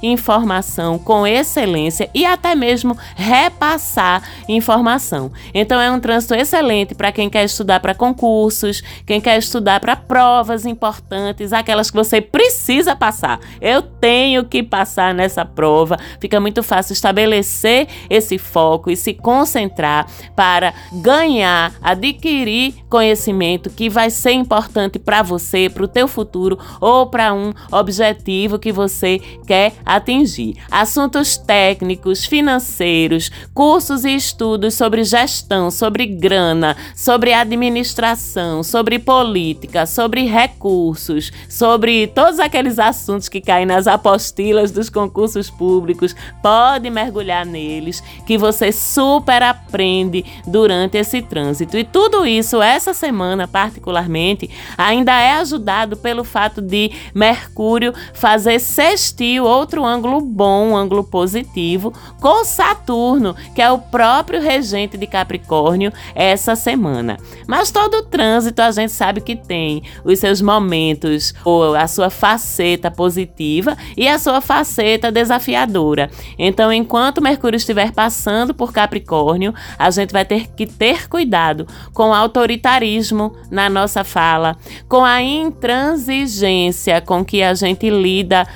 informação 0.02 0.98
com 0.98 1.26
excelência 1.26 2.10
e 2.14 2.24
até 2.24 2.54
mesmo 2.54 2.96
repassar 3.14 4.22
informação. 4.48 5.32
Então 5.54 5.80
é 5.80 5.90
um 5.90 6.00
trânsito 6.00 6.34
excelente 6.34 6.94
para 6.94 7.12
quem 7.12 7.28
quer 7.30 7.44
estudar 7.44 7.80
para 7.80 7.94
concursos, 7.94 8.82
quem 9.06 9.20
quer 9.20 9.38
estudar 9.38 9.80
para 9.80 9.96
provas 9.96 10.66
importantes, 10.66 11.52
aquelas 11.52 11.90
que 11.90 11.96
você 11.96 12.20
precisa 12.20 12.94
passar. 12.94 13.40
Eu 13.60 13.82
tenho 13.82 14.44
que 14.44 14.62
passar 14.62 15.14
nessa 15.14 15.44
prova. 15.44 15.98
Fica 16.20 16.40
muito 16.40 16.62
fácil 16.62 16.92
estabelecer 16.92 17.88
esse 18.10 18.38
foco 18.38 18.90
e 18.90 18.96
se 18.96 19.14
concentrar 19.14 20.06
para 20.34 20.74
ganhar, 20.92 21.72
adquirir 21.82 22.74
conhecimento 22.88 23.70
que 23.70 23.88
vai 23.88 24.10
ser 24.10 24.32
importante 24.32 24.98
para 24.98 25.22
você, 25.22 25.68
para 25.68 25.84
o 25.84 25.88
teu 25.88 26.06
futuro 26.06 26.58
ou 26.80 27.06
para 27.06 27.32
um 27.32 27.52
objetivo 27.70 28.58
que 28.58 28.72
você 28.72 29.20
quer 29.46 29.74
atingir. 29.84 30.56
Assuntos 30.70 31.36
técnicos, 31.36 32.24
financeiros, 32.24 33.30
cursos 33.54 34.04
e 34.04 34.14
estudos 34.14 34.74
sobre 34.74 35.04
gestão, 35.04 35.70
sobre 35.70 36.06
grana, 36.06 36.76
sobre 36.94 37.32
administração, 37.32 38.62
sobre 38.62 38.98
política, 38.98 39.86
sobre 39.86 40.24
recursos, 40.24 41.30
sobre 41.48 42.06
todos 42.08 42.40
aqueles 42.40 42.78
assuntos 42.78 43.28
que 43.28 43.40
caem 43.40 43.66
nas 43.66 43.86
apostilas 43.86 44.70
dos 44.70 44.90
concursos 44.90 45.48
públicos. 45.48 46.14
Pode 46.42 46.90
mergulhar 46.90 47.46
neles, 47.46 48.02
que 48.26 48.36
você 48.36 48.72
super 48.72 49.42
aprende 49.42 50.24
durante 50.46 50.98
esse 50.98 51.22
trânsito. 51.22 51.76
E 51.76 51.84
tudo 51.84 52.26
isso, 52.26 52.60
essa 52.60 52.92
semana 52.92 53.46
particularmente, 53.46 54.50
ainda 54.76 55.12
é 55.20 55.32
ajudado 55.34 55.96
pelo 55.96 56.24
fato 56.24 56.60
de 56.60 56.90
Mercúrio 57.14 57.92
fazer 58.14 58.58
sextil, 58.58 59.35
outro 59.40 59.84
ângulo 59.84 60.20
bom, 60.20 60.68
um 60.68 60.76
ângulo 60.76 61.04
positivo, 61.04 61.92
com 62.20 62.44
Saturno, 62.44 63.34
que 63.54 63.62
é 63.62 63.70
o 63.70 63.78
próprio 63.78 64.40
regente 64.40 64.96
de 64.96 65.06
Capricórnio, 65.06 65.92
essa 66.14 66.56
semana. 66.56 67.16
Mas 67.46 67.70
todo 67.70 68.02
trânsito 68.02 68.62
a 68.62 68.70
gente 68.70 68.92
sabe 68.92 69.20
que 69.20 69.36
tem 69.36 69.82
os 70.04 70.18
seus 70.18 70.40
momentos, 70.40 71.34
ou 71.44 71.74
a 71.74 71.86
sua 71.86 72.10
faceta 72.10 72.90
positiva 72.90 73.76
e 73.96 74.08
a 74.08 74.18
sua 74.18 74.40
faceta 74.40 75.12
desafiadora. 75.12 76.10
Então, 76.38 76.72
enquanto 76.72 77.22
Mercúrio 77.22 77.56
estiver 77.56 77.92
passando 77.92 78.54
por 78.54 78.72
Capricórnio, 78.72 79.54
a 79.78 79.90
gente 79.90 80.12
vai 80.12 80.24
ter 80.24 80.48
que 80.48 80.66
ter 80.66 81.08
cuidado 81.08 81.66
com 81.92 82.10
o 82.10 82.14
autoritarismo 82.14 83.34
na 83.50 83.68
nossa 83.68 84.04
fala, 84.04 84.56
com 84.88 85.04
a 85.04 85.22
intransigência 85.22 87.00
com 87.00 87.24
que 87.24 87.42
a 87.42 87.54
gente 87.54 87.88
lida 87.88 88.46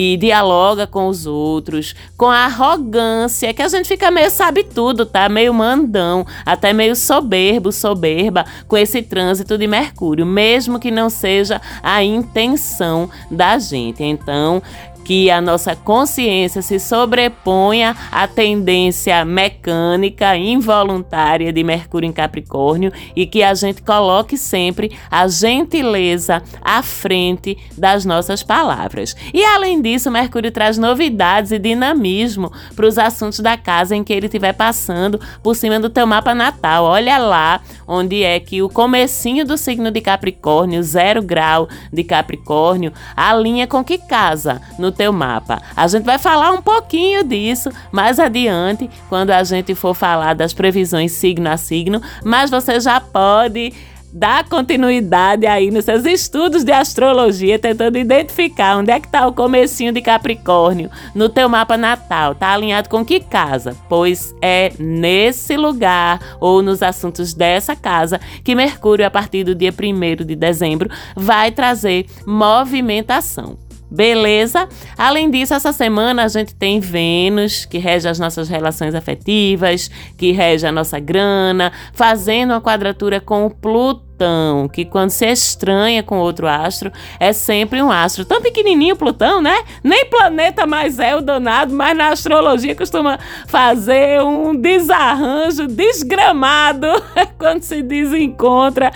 e 0.00 0.16
dialoga 0.16 0.86
com 0.86 1.08
os 1.08 1.26
outros, 1.26 1.92
com 2.16 2.26
a 2.26 2.44
arrogância, 2.44 3.52
que 3.52 3.60
a 3.60 3.66
gente 3.66 3.88
fica 3.88 4.12
meio 4.12 4.30
sabe 4.30 4.62
tudo, 4.62 5.04
tá? 5.04 5.28
Meio 5.28 5.52
mandão, 5.52 6.24
até 6.46 6.72
meio 6.72 6.94
soberbo, 6.94 7.72
soberba 7.72 8.44
com 8.68 8.76
esse 8.76 9.02
trânsito 9.02 9.58
de 9.58 9.66
Mercúrio, 9.66 10.24
mesmo 10.24 10.78
que 10.78 10.92
não 10.92 11.10
seja 11.10 11.60
a 11.82 12.04
intenção 12.04 13.10
da 13.28 13.58
gente. 13.58 14.04
Então, 14.04 14.62
que 15.08 15.30
a 15.30 15.40
nossa 15.40 15.74
consciência 15.74 16.60
se 16.60 16.78
sobreponha 16.78 17.96
à 18.12 18.28
tendência 18.28 19.24
mecânica 19.24 20.36
involuntária 20.36 21.50
de 21.50 21.64
Mercúrio 21.64 22.06
em 22.06 22.12
Capricórnio 22.12 22.92
e 23.16 23.26
que 23.26 23.42
a 23.42 23.54
gente 23.54 23.80
coloque 23.80 24.36
sempre 24.36 24.92
a 25.10 25.26
gentileza 25.26 26.42
à 26.60 26.82
frente 26.82 27.56
das 27.74 28.04
nossas 28.04 28.42
palavras. 28.42 29.16
E 29.32 29.42
além 29.42 29.80
disso, 29.80 30.10
Mercúrio 30.10 30.52
traz 30.52 30.76
novidades 30.76 31.52
e 31.52 31.58
dinamismo 31.58 32.52
para 32.76 32.86
os 32.86 32.98
assuntos 32.98 33.40
da 33.40 33.56
casa 33.56 33.96
em 33.96 34.04
que 34.04 34.12
ele 34.12 34.26
estiver 34.26 34.52
passando 34.52 35.18
por 35.42 35.56
cima 35.56 35.80
do 35.80 35.88
teu 35.88 36.06
mapa 36.06 36.34
natal. 36.34 36.84
Olha 36.84 37.16
lá 37.16 37.62
onde 37.86 38.22
é 38.22 38.38
que 38.38 38.60
o 38.60 38.68
comecinho 38.68 39.46
do 39.46 39.56
signo 39.56 39.90
de 39.90 40.02
Capricórnio, 40.02 40.82
zero 40.82 41.22
grau 41.22 41.66
de 41.90 42.04
Capricórnio, 42.04 42.92
alinha 43.16 43.66
com 43.66 43.82
que 43.82 43.96
casa 43.96 44.60
no 44.78 44.97
teu 44.98 45.12
mapa. 45.12 45.62
A 45.76 45.86
gente 45.86 46.04
vai 46.04 46.18
falar 46.18 46.50
um 46.50 46.60
pouquinho 46.60 47.22
disso 47.22 47.70
mais 47.92 48.18
adiante, 48.18 48.90
quando 49.08 49.30
a 49.30 49.44
gente 49.44 49.74
for 49.74 49.94
falar 49.94 50.34
das 50.34 50.52
previsões 50.52 51.12
signo 51.12 51.48
a 51.48 51.56
signo, 51.56 52.02
mas 52.24 52.50
você 52.50 52.80
já 52.80 53.00
pode 53.00 53.72
dar 54.12 54.48
continuidade 54.48 55.46
aí 55.46 55.70
nos 55.70 55.84
seus 55.84 56.04
estudos 56.04 56.64
de 56.64 56.72
astrologia, 56.72 57.58
tentando 57.58 57.98
identificar 57.98 58.78
onde 58.78 58.90
é 58.90 58.98
que 58.98 59.06
está 59.06 59.26
o 59.26 59.34
comecinho 59.34 59.92
de 59.92 60.00
Capricórnio 60.00 60.90
no 61.14 61.28
teu 61.28 61.48
mapa 61.48 61.76
natal. 61.76 62.34
Tá 62.34 62.52
alinhado 62.52 62.88
com 62.88 63.04
que 63.04 63.20
casa? 63.20 63.76
Pois 63.88 64.34
é 64.40 64.72
nesse 64.78 65.56
lugar 65.56 66.20
ou 66.40 66.62
nos 66.62 66.82
assuntos 66.82 67.34
dessa 67.34 67.76
casa 67.76 68.18
que 68.42 68.54
Mercúrio, 68.54 69.06
a 69.06 69.10
partir 69.10 69.44
do 69.44 69.54
dia 69.54 69.72
1 69.72 70.24
de 70.24 70.34
dezembro, 70.34 70.90
vai 71.14 71.52
trazer 71.52 72.06
movimentação. 72.26 73.67
Beleza? 73.90 74.68
Além 74.96 75.30
disso, 75.30 75.54
essa 75.54 75.72
semana 75.72 76.24
a 76.24 76.28
gente 76.28 76.54
tem 76.54 76.78
Vênus, 76.78 77.64
que 77.64 77.78
rege 77.78 78.08
as 78.08 78.18
nossas 78.18 78.48
relações 78.48 78.94
afetivas, 78.94 79.90
que 80.16 80.32
rege 80.32 80.66
a 80.66 80.72
nossa 80.72 80.98
grana, 80.98 81.72
fazendo 81.92 82.50
uma 82.50 82.60
quadratura 82.60 83.20
com 83.20 83.46
o 83.46 83.50
Plutão 83.50 84.07
Plutão, 84.18 84.68
que 84.68 84.84
quando 84.84 85.10
se 85.10 85.24
estranha 85.26 86.02
com 86.02 86.18
outro 86.18 86.48
astro, 86.48 86.90
é 87.20 87.32
sempre 87.32 87.80
um 87.80 87.90
astro 87.90 88.24
tão 88.24 88.42
pequenininho, 88.42 88.96
Plutão, 88.96 89.40
né? 89.40 89.62
Nem 89.82 90.06
planeta 90.06 90.66
mais 90.66 90.98
é 90.98 91.14
o 91.14 91.20
danado, 91.20 91.72
mas 91.72 91.96
na 91.96 92.08
astrologia 92.08 92.74
costuma 92.74 93.16
fazer 93.46 94.20
um 94.20 94.56
desarranjo 94.56 95.68
desgramado 95.68 96.88
quando 97.38 97.62
se 97.62 97.80
desencontra, 97.80 98.90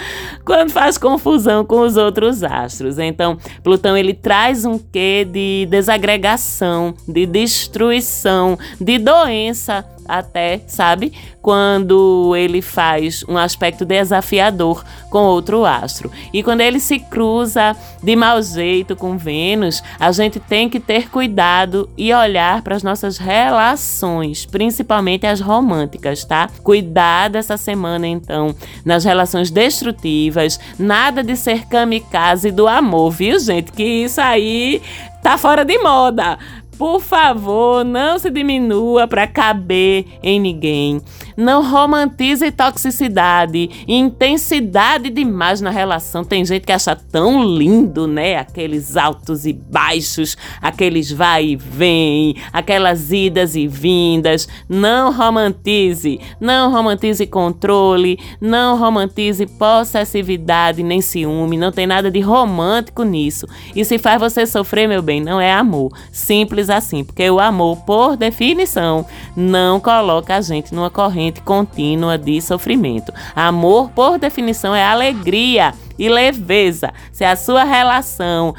quando 0.44 0.70
faz 0.70 0.98
confusão 0.98 1.64
com 1.64 1.80
os 1.80 1.96
outros 1.96 2.42
astros. 2.42 2.98
Então, 2.98 3.38
Plutão 3.62 3.96
ele 3.96 4.14
traz 4.14 4.64
um 4.64 4.76
quê 4.76 5.24
de 5.24 5.68
desagregação, 5.70 6.94
de 7.06 7.26
destruição, 7.26 8.58
de 8.80 8.98
doença 8.98 9.84
até, 10.06 10.60
sabe? 10.66 11.12
Quando 11.40 12.34
ele 12.36 12.62
faz 12.62 13.24
um 13.28 13.36
aspecto 13.36 13.84
desafiador 13.84 14.84
com 15.10 15.24
outro 15.24 15.64
astro. 15.64 16.10
E 16.32 16.42
quando 16.42 16.60
ele 16.60 16.80
se 16.80 16.98
cruza 16.98 17.76
de 18.02 18.16
mau 18.16 18.40
jeito 18.42 18.96
com 18.96 19.18
Vênus, 19.18 19.82
a 19.98 20.10
gente 20.12 20.40
tem 20.40 20.68
que 20.68 20.80
ter 20.80 21.10
cuidado 21.10 21.88
e 21.96 22.12
olhar 22.12 22.62
para 22.62 22.76
as 22.76 22.82
nossas 22.82 23.18
relações, 23.18 24.46
principalmente 24.46 25.26
as 25.26 25.40
românticas, 25.40 26.24
tá? 26.24 26.48
Cuidado 26.62 27.36
essa 27.36 27.56
semana, 27.56 28.06
então, 28.06 28.54
nas 28.84 29.04
relações 29.04 29.50
destrutivas, 29.50 30.58
nada 30.78 31.22
de 31.22 31.36
ser 31.36 31.66
kamikaze 31.66 32.50
do 32.50 32.66
amor, 32.66 33.10
viu, 33.10 33.38
gente? 33.38 33.72
Que 33.72 34.04
isso 34.04 34.20
aí 34.20 34.80
tá 35.22 35.38
fora 35.38 35.64
de 35.64 35.78
moda. 35.78 36.38
Por 36.82 37.00
favor, 37.00 37.84
não 37.84 38.18
se 38.18 38.28
diminua 38.28 39.06
para 39.06 39.24
caber 39.24 40.04
em 40.20 40.40
ninguém. 40.40 41.00
Não 41.36 41.68
romantize 41.68 42.50
toxicidade, 42.50 43.70
intensidade 43.88 45.10
demais 45.10 45.60
na 45.60 45.70
relação. 45.70 46.24
Tem 46.24 46.44
gente 46.44 46.66
que 46.66 46.72
acha 46.72 46.94
tão 46.94 47.42
lindo, 47.44 48.06
né? 48.06 48.36
Aqueles 48.36 48.96
altos 48.96 49.46
e 49.46 49.52
baixos, 49.52 50.36
aqueles 50.60 51.10
vai 51.10 51.46
e 51.46 51.56
vem, 51.56 52.36
aquelas 52.52 53.12
idas 53.12 53.56
e 53.56 53.66
vindas. 53.66 54.48
Não 54.68 55.12
romantize, 55.12 56.20
não 56.40 56.70
romantize 56.70 57.26
controle, 57.26 58.18
não 58.40 58.78
romantize 58.78 59.46
possessividade 59.46 60.82
nem 60.82 61.00
ciúme. 61.00 61.56
Não 61.56 61.72
tem 61.72 61.86
nada 61.86 62.10
de 62.10 62.20
romântico 62.20 63.02
nisso. 63.02 63.46
E 63.74 63.84
se 63.84 63.98
faz 63.98 64.20
você 64.20 64.46
sofrer, 64.46 64.88
meu 64.88 65.02
bem, 65.02 65.20
não 65.20 65.40
é 65.40 65.52
amor. 65.52 65.92
Simples 66.10 66.68
assim, 66.68 67.04
porque 67.04 67.28
o 67.30 67.40
amor, 67.40 67.76
por 67.84 68.16
definição, 68.16 69.06
não 69.36 69.80
coloca 69.80 70.36
a 70.36 70.40
gente 70.40 70.74
numa 70.74 70.90
corrente 70.90 71.21
contínua 71.30 72.18
de 72.18 72.40
sofrimento. 72.40 73.12
Amor, 73.36 73.90
por 73.90 74.18
definição, 74.18 74.74
é 74.74 74.84
alegria 74.84 75.72
e 75.98 76.08
leveza. 76.08 76.92
Se 77.12 77.24
a 77.24 77.36
sua 77.36 77.62
relação 77.62 78.54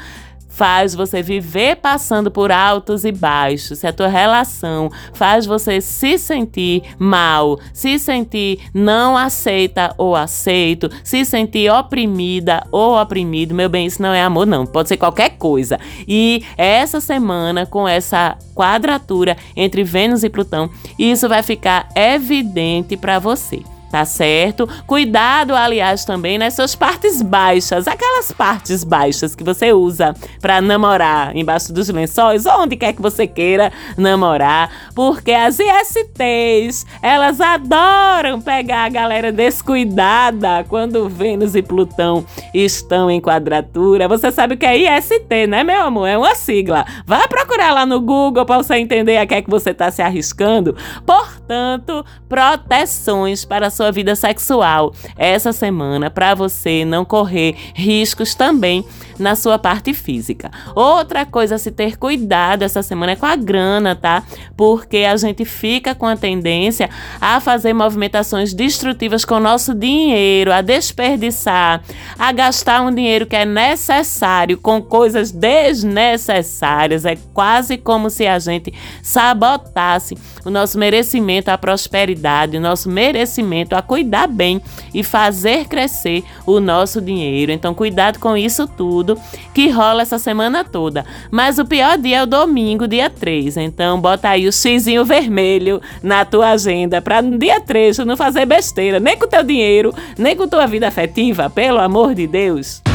faz 0.54 0.94
você 0.94 1.20
viver 1.20 1.76
passando 1.76 2.30
por 2.30 2.52
altos 2.52 3.04
e 3.04 3.10
baixos, 3.10 3.80
se 3.80 3.86
a 3.86 3.92
tua 3.92 4.06
relação 4.06 4.88
faz 5.12 5.46
você 5.46 5.80
se 5.80 6.16
sentir 6.16 6.82
mal, 6.98 7.58
se 7.72 7.98
sentir 7.98 8.60
não 8.72 9.16
aceita 9.16 9.92
ou 9.98 10.14
aceito, 10.14 10.88
se 11.02 11.24
sentir 11.24 11.70
oprimida 11.70 12.64
ou 12.70 13.00
oprimido, 13.00 13.54
meu 13.54 13.68
bem, 13.68 13.86
isso 13.86 14.00
não 14.00 14.14
é 14.14 14.22
amor, 14.22 14.46
não. 14.46 14.64
Pode 14.64 14.88
ser 14.88 14.96
qualquer 14.96 15.30
coisa. 15.30 15.78
E 16.06 16.44
essa 16.56 17.00
semana, 17.00 17.66
com 17.66 17.88
essa 17.88 18.38
quadratura 18.54 19.36
entre 19.56 19.82
Vênus 19.82 20.22
e 20.22 20.30
Plutão, 20.30 20.70
isso 20.98 21.28
vai 21.28 21.42
ficar 21.42 21.88
evidente 21.96 22.96
para 22.96 23.18
você 23.18 23.62
tá 23.94 24.04
certo? 24.04 24.68
Cuidado, 24.88 25.54
aliás, 25.54 26.04
também 26.04 26.36
nas 26.36 26.54
suas 26.54 26.74
partes 26.74 27.22
baixas, 27.22 27.86
aquelas 27.86 28.32
partes 28.32 28.82
baixas 28.82 29.36
que 29.36 29.44
você 29.44 29.72
usa 29.72 30.12
para 30.40 30.60
namorar 30.60 31.36
embaixo 31.36 31.72
dos 31.72 31.88
lençóis, 31.90 32.44
onde 32.44 32.74
quer 32.74 32.92
que 32.92 33.00
você 33.00 33.24
queira 33.24 33.70
namorar, 33.96 34.68
porque 34.96 35.30
as 35.30 35.60
ISTs, 35.60 36.84
elas 37.00 37.40
adoram 37.40 38.40
pegar 38.40 38.86
a 38.86 38.88
galera 38.88 39.30
descuidada 39.30 40.64
quando 40.68 41.08
Vênus 41.08 41.54
e 41.54 41.62
Plutão 41.62 42.26
estão 42.52 43.08
em 43.08 43.20
quadratura. 43.20 44.08
Você 44.08 44.32
sabe 44.32 44.54
o 44.54 44.58
que 44.58 44.66
é 44.66 44.98
IST, 44.98 45.46
né, 45.46 45.62
meu 45.62 45.82
amor? 45.82 46.08
É 46.08 46.18
uma 46.18 46.34
sigla. 46.34 46.84
Vai 47.06 47.28
procurar 47.28 47.72
lá 47.72 47.86
no 47.86 48.00
Google 48.00 48.44
para 48.44 48.60
você 48.60 48.74
entender 48.74 49.18
a 49.18 49.26
que 49.26 49.34
é 49.34 49.42
que 49.42 49.50
você 49.50 49.70
está 49.70 49.88
se 49.92 50.02
arriscando. 50.02 50.74
Portanto, 51.06 52.04
proteções 52.28 53.44
para 53.44 53.70
sua 53.70 53.83
sua 53.84 53.92
vida 53.92 54.16
sexual 54.16 54.94
essa 55.14 55.52
semana 55.52 56.08
para 56.08 56.34
você 56.34 56.86
não 56.86 57.04
correr 57.04 57.54
riscos 57.74 58.34
também 58.34 58.82
na 59.18 59.36
sua 59.36 59.58
parte 59.58 59.92
física. 59.94 60.50
Outra 60.74 61.24
coisa 61.24 61.54
a 61.54 61.58
se 61.58 61.70
ter 61.70 61.96
cuidado 61.96 62.62
essa 62.62 62.82
semana 62.82 63.12
é 63.12 63.16
com 63.16 63.26
a 63.26 63.36
grana, 63.36 63.94
tá? 63.94 64.22
Porque 64.56 64.98
a 64.98 65.16
gente 65.16 65.44
fica 65.44 65.94
com 65.94 66.06
a 66.06 66.16
tendência 66.16 66.90
a 67.20 67.40
fazer 67.40 67.72
movimentações 67.72 68.52
destrutivas 68.52 69.24
com 69.24 69.34
o 69.34 69.40
nosso 69.40 69.74
dinheiro, 69.74 70.52
a 70.52 70.60
desperdiçar, 70.60 71.82
a 72.18 72.32
gastar 72.32 72.82
um 72.82 72.92
dinheiro 72.92 73.26
que 73.26 73.36
é 73.36 73.44
necessário 73.44 74.58
com 74.58 74.82
coisas 74.82 75.30
desnecessárias. 75.30 77.04
É 77.04 77.16
quase 77.32 77.76
como 77.76 78.10
se 78.10 78.26
a 78.26 78.38
gente 78.38 78.72
sabotasse 79.02 80.16
o 80.44 80.50
nosso 80.50 80.78
merecimento 80.78 81.50
à 81.50 81.58
prosperidade, 81.58 82.56
o 82.56 82.60
nosso 82.60 82.88
merecimento 82.88 83.63
a 83.72 83.82
cuidar 83.82 84.26
bem 84.26 84.60
e 84.92 85.02
fazer 85.02 85.66
crescer 85.66 86.24
o 86.46 86.60
nosso 86.60 87.00
dinheiro. 87.00 87.52
Então, 87.52 87.74
cuidado 87.74 88.18
com 88.18 88.36
isso 88.36 88.66
tudo 88.66 89.18
que 89.52 89.68
rola 89.68 90.02
essa 90.02 90.18
semana 90.18 90.64
toda. 90.64 91.04
Mas 91.30 91.58
o 91.58 91.64
pior 91.64 91.96
dia 91.98 92.18
é 92.18 92.22
o 92.22 92.26
domingo, 92.26 92.88
dia 92.88 93.10
3. 93.10 93.56
Então 93.56 94.00
bota 94.00 94.28
aí 94.28 94.46
o 94.46 94.52
xizinho 94.52 95.04
vermelho 95.04 95.80
na 96.02 96.24
tua 96.24 96.50
agenda 96.50 97.00
para 97.00 97.22
no 97.22 97.38
dia 97.38 97.60
3 97.60 97.98
não 97.98 98.16
fazer 98.16 98.46
besteira, 98.46 99.00
nem 99.00 99.16
com 99.16 99.26
teu 99.26 99.42
dinheiro, 99.42 99.94
nem 100.18 100.36
com 100.36 100.48
tua 100.48 100.66
vida 100.66 100.88
afetiva, 100.88 101.48
pelo 101.50 101.78
amor 101.78 102.14
de 102.14 102.26
Deus. 102.26 102.93